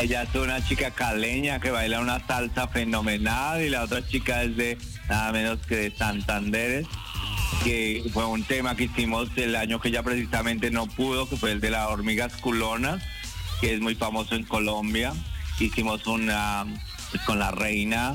Ella 0.00 0.22
es 0.22 0.34
una 0.36 0.64
chica 0.64 0.92
caleña 0.92 1.58
que 1.58 1.72
baila 1.72 2.00
una 2.00 2.24
salsa 2.24 2.68
fenomenal 2.68 3.60
y 3.60 3.70
la 3.70 3.82
otra 3.82 4.06
chica 4.06 4.44
es 4.44 4.56
de 4.56 4.78
nada 5.08 5.32
menos 5.32 5.58
que 5.66 5.74
de 5.74 5.90
Santanderes, 5.90 6.86
que 7.64 8.04
fue 8.12 8.24
un 8.26 8.44
tema 8.44 8.76
que 8.76 8.84
hicimos 8.84 9.28
el 9.34 9.56
año 9.56 9.80
que 9.80 9.88
ella 9.88 10.04
precisamente 10.04 10.70
no 10.70 10.86
pudo, 10.86 11.28
que 11.28 11.36
fue 11.36 11.50
el 11.50 11.60
de 11.60 11.70
las 11.70 11.88
hormigas 11.88 12.34
culonas, 12.34 13.02
que 13.60 13.74
es 13.74 13.80
muy 13.80 13.96
famoso 13.96 14.36
en 14.36 14.44
Colombia. 14.44 15.12
Hicimos 15.58 16.06
una 16.06 16.64
pues, 17.10 17.20
con 17.24 17.40
la 17.40 17.50
reina, 17.50 18.14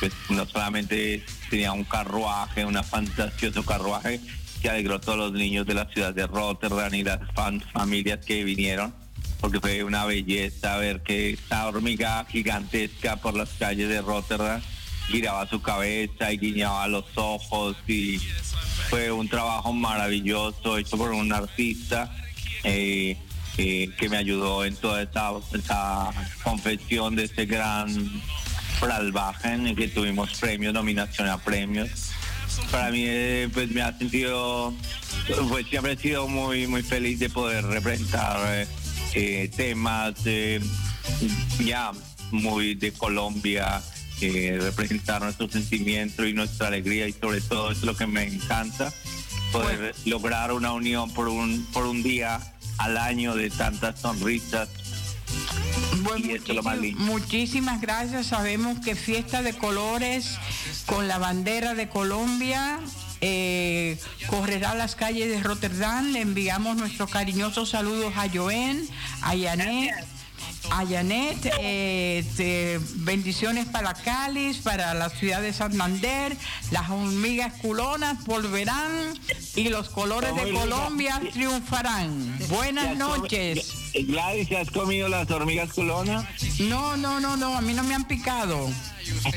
pues 0.00 0.12
no 0.30 0.46
solamente 0.46 1.24
tenía 1.50 1.72
un 1.72 1.84
carruaje, 1.84 2.64
un 2.64 2.82
fantasioso 2.82 3.64
carruaje 3.64 4.20
que 4.60 4.70
alegró 4.70 4.94
a 4.94 5.00
todos 5.00 5.18
los 5.18 5.32
niños 5.32 5.66
de 5.66 5.74
la 5.74 5.86
ciudad 5.86 6.14
de 6.14 6.26
Rotterdam 6.26 6.94
y 6.94 7.02
las 7.02 7.20
familias 7.72 8.24
que 8.24 8.44
vinieron, 8.44 8.94
porque 9.40 9.60
fue 9.60 9.82
una 9.82 10.04
belleza 10.04 10.76
ver 10.76 11.02
que 11.02 11.30
esta 11.30 11.66
hormiga 11.66 12.24
gigantesca 12.28 13.16
por 13.16 13.34
las 13.34 13.50
calles 13.50 13.88
de 13.88 14.00
Rotterdam 14.00 14.60
giraba 15.08 15.48
su 15.48 15.60
cabeza 15.60 16.32
y 16.32 16.38
guiñaba 16.38 16.86
los 16.86 17.04
ojos 17.16 17.76
y 17.88 18.18
fue 18.88 19.10
un 19.10 19.28
trabajo 19.28 19.72
maravilloso 19.72 20.78
hecho 20.78 20.96
por 20.96 21.10
un 21.10 21.32
artista 21.32 22.14
eh, 22.62 23.16
eh, 23.58 23.90
que 23.98 24.08
me 24.08 24.16
ayudó 24.16 24.64
en 24.64 24.76
toda 24.76 25.02
esta, 25.02 25.32
esta 25.52 26.10
confección 26.44 27.16
de 27.16 27.24
este 27.24 27.46
gran 27.46 27.88
En 29.44 29.66
el 29.66 29.76
que 29.76 29.88
tuvimos 29.88 30.38
premios, 30.40 30.74
nominación 30.74 31.28
a 31.28 31.38
premios. 31.38 31.88
Para 32.70 32.90
mí 32.90 33.04
eh, 33.06 33.48
pues 33.52 33.70
me 33.70 33.80
ha 33.80 33.96
sentido, 33.96 34.74
pues 35.48 35.66
siempre 35.68 35.92
he 35.92 35.96
sido 35.96 36.26
muy 36.26 36.66
muy 36.66 36.82
feliz 36.82 37.18
de 37.18 37.30
poder 37.30 37.64
representar 37.64 38.38
eh, 38.48 38.66
eh, 39.14 39.50
temas 39.54 40.14
eh, 40.24 40.60
ya 41.64 41.92
muy 42.32 42.74
de 42.74 42.92
Colombia, 42.92 43.80
eh, 44.20 44.58
representar 44.60 45.22
nuestro 45.22 45.48
sentimiento 45.48 46.26
y 46.26 46.32
nuestra 46.32 46.68
alegría 46.68 47.06
y 47.06 47.12
sobre 47.12 47.40
todo 47.40 47.70
es 47.70 47.82
lo 47.82 47.96
que 47.96 48.06
me 48.06 48.24
encanta, 48.24 48.92
poder 49.52 49.94
lograr 50.06 50.52
una 50.52 50.72
unión 50.72 51.10
por 51.12 51.28
un, 51.28 51.66
por 51.72 51.86
un 51.86 52.02
día 52.02 52.40
al 52.78 52.96
año 52.96 53.34
de 53.36 53.50
tantas 53.50 54.00
sonrisas. 54.00 54.68
Muchísimas 56.98 57.80
gracias. 57.80 58.26
Sabemos 58.26 58.78
que 58.80 58.94
Fiesta 58.94 59.42
de 59.42 59.52
Colores 59.54 60.38
con 60.86 61.08
la 61.08 61.18
bandera 61.18 61.74
de 61.74 61.88
Colombia 61.88 62.80
eh, 63.20 63.98
correrá 64.26 64.74
las 64.74 64.94
calles 64.96 65.28
de 65.30 65.40
Rotterdam. 65.42 66.12
Le 66.12 66.20
enviamos 66.20 66.76
nuestros 66.76 67.10
cariñosos 67.10 67.70
saludos 67.70 68.12
a 68.16 68.28
Joen, 68.32 68.86
a 69.22 69.34
Janet. 69.36 69.94
A 70.70 70.86
Janet, 70.86 71.52
eh, 71.60 72.24
te- 72.36 72.78
bendiciones 72.94 73.66
para 73.66 73.94
Cáliz, 73.94 74.58
para 74.58 74.94
la 74.94 75.10
ciudad 75.10 75.42
de 75.42 75.52
Santander, 75.52 76.36
las 76.70 76.88
hormigas 76.88 77.52
culonas 77.54 78.24
volverán 78.24 79.12
y 79.56 79.68
los 79.70 79.88
colores 79.88 80.34
de. 80.36 80.52
Colombia 80.52 81.20
triunfarán. 81.32 82.38
Buenas 82.48 82.84
¿Ya 82.84 82.90
has 82.92 82.98
comi- 82.98 83.18
noches. 83.18 83.74
Gladys, 83.94 84.50
¿has 84.52 84.70
comido 84.70 85.08
las 85.08 85.30
hormigas 85.30 85.72
culonas? 85.72 86.24
No, 86.60 86.96
no, 86.96 87.20
no, 87.20 87.36
no, 87.36 87.56
a 87.56 87.60
mí 87.60 87.74
no 87.74 87.82
me 87.84 87.94
han 87.94 88.04
picado. 88.04 88.70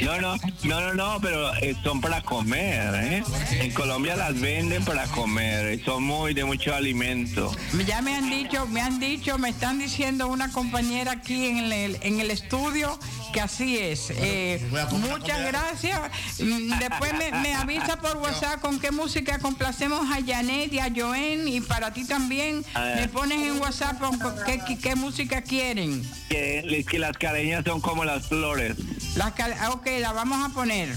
No, 0.01 0.21
no, 0.21 0.35
no, 0.63 0.81
no, 0.81 0.93
no, 0.93 1.19
pero 1.21 1.53
eh, 1.55 1.75
son 1.83 1.99
para 1.99 2.21
comer, 2.21 2.93
¿eh? 2.95 3.23
En 3.51 3.71
Colombia 3.71 4.15
las 4.15 4.39
venden 4.39 4.85
para 4.85 5.07
comer, 5.07 5.65
eh, 5.65 5.81
son 5.83 6.03
muy 6.03 6.33
de 6.33 6.45
mucho 6.45 6.73
alimento. 6.73 7.51
Ya 7.85 8.01
me 8.01 8.15
han 8.15 8.29
dicho, 8.29 8.67
me 8.67 8.81
han 8.81 8.99
dicho, 8.99 9.37
me 9.37 9.49
están 9.49 9.79
diciendo 9.79 10.27
una 10.27 10.51
compañera 10.51 11.13
aquí 11.13 11.47
en 11.47 11.57
el, 11.71 11.97
en 12.01 12.19
el 12.19 12.31
estudio 12.31 12.97
que 13.33 13.41
así 13.41 13.77
es. 13.77 14.11
Eh, 14.11 14.65
muchas 14.91 15.43
gracias. 15.45 15.99
Mm, 16.39 16.79
Después 16.79 17.13
me, 17.13 17.31
me 17.41 17.53
avisa 17.53 17.97
por 18.01 18.17
WhatsApp 18.17 18.61
con 18.61 18.79
qué 18.79 18.91
música 18.91 19.39
complacemos 19.39 20.07
a 20.09 20.23
Janet 20.25 20.71
y 20.71 20.79
a 20.79 20.89
Joen 20.95 21.47
y 21.47 21.59
para 21.59 21.91
ti 21.91 22.05
también 22.05 22.63
me 22.95 23.07
pones 23.09 23.39
en 23.39 23.59
WhatsApp 23.59 23.99
con 23.99 24.17
con 24.19 24.35
qué, 24.45 24.59
qué- 24.67 24.77
qué 24.77 24.95
música 24.95 25.41
quieren. 25.41 26.03
Que, 26.29 26.85
que 26.89 26.99
las 26.99 27.17
careñas 27.17 27.63
son 27.65 27.81
como 27.81 28.05
las 28.05 28.27
flores. 28.27 28.75
Las 29.15 29.33
ok, 29.73 29.87
la 29.99 30.13
vamos 30.13 30.43
a 30.49 30.53
poner. 30.53 30.89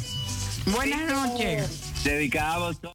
Buenas 0.67 1.11
noches. 1.11 2.05
Dedicada 2.05 2.55
a 2.55 2.59
vosotros. 2.59 2.95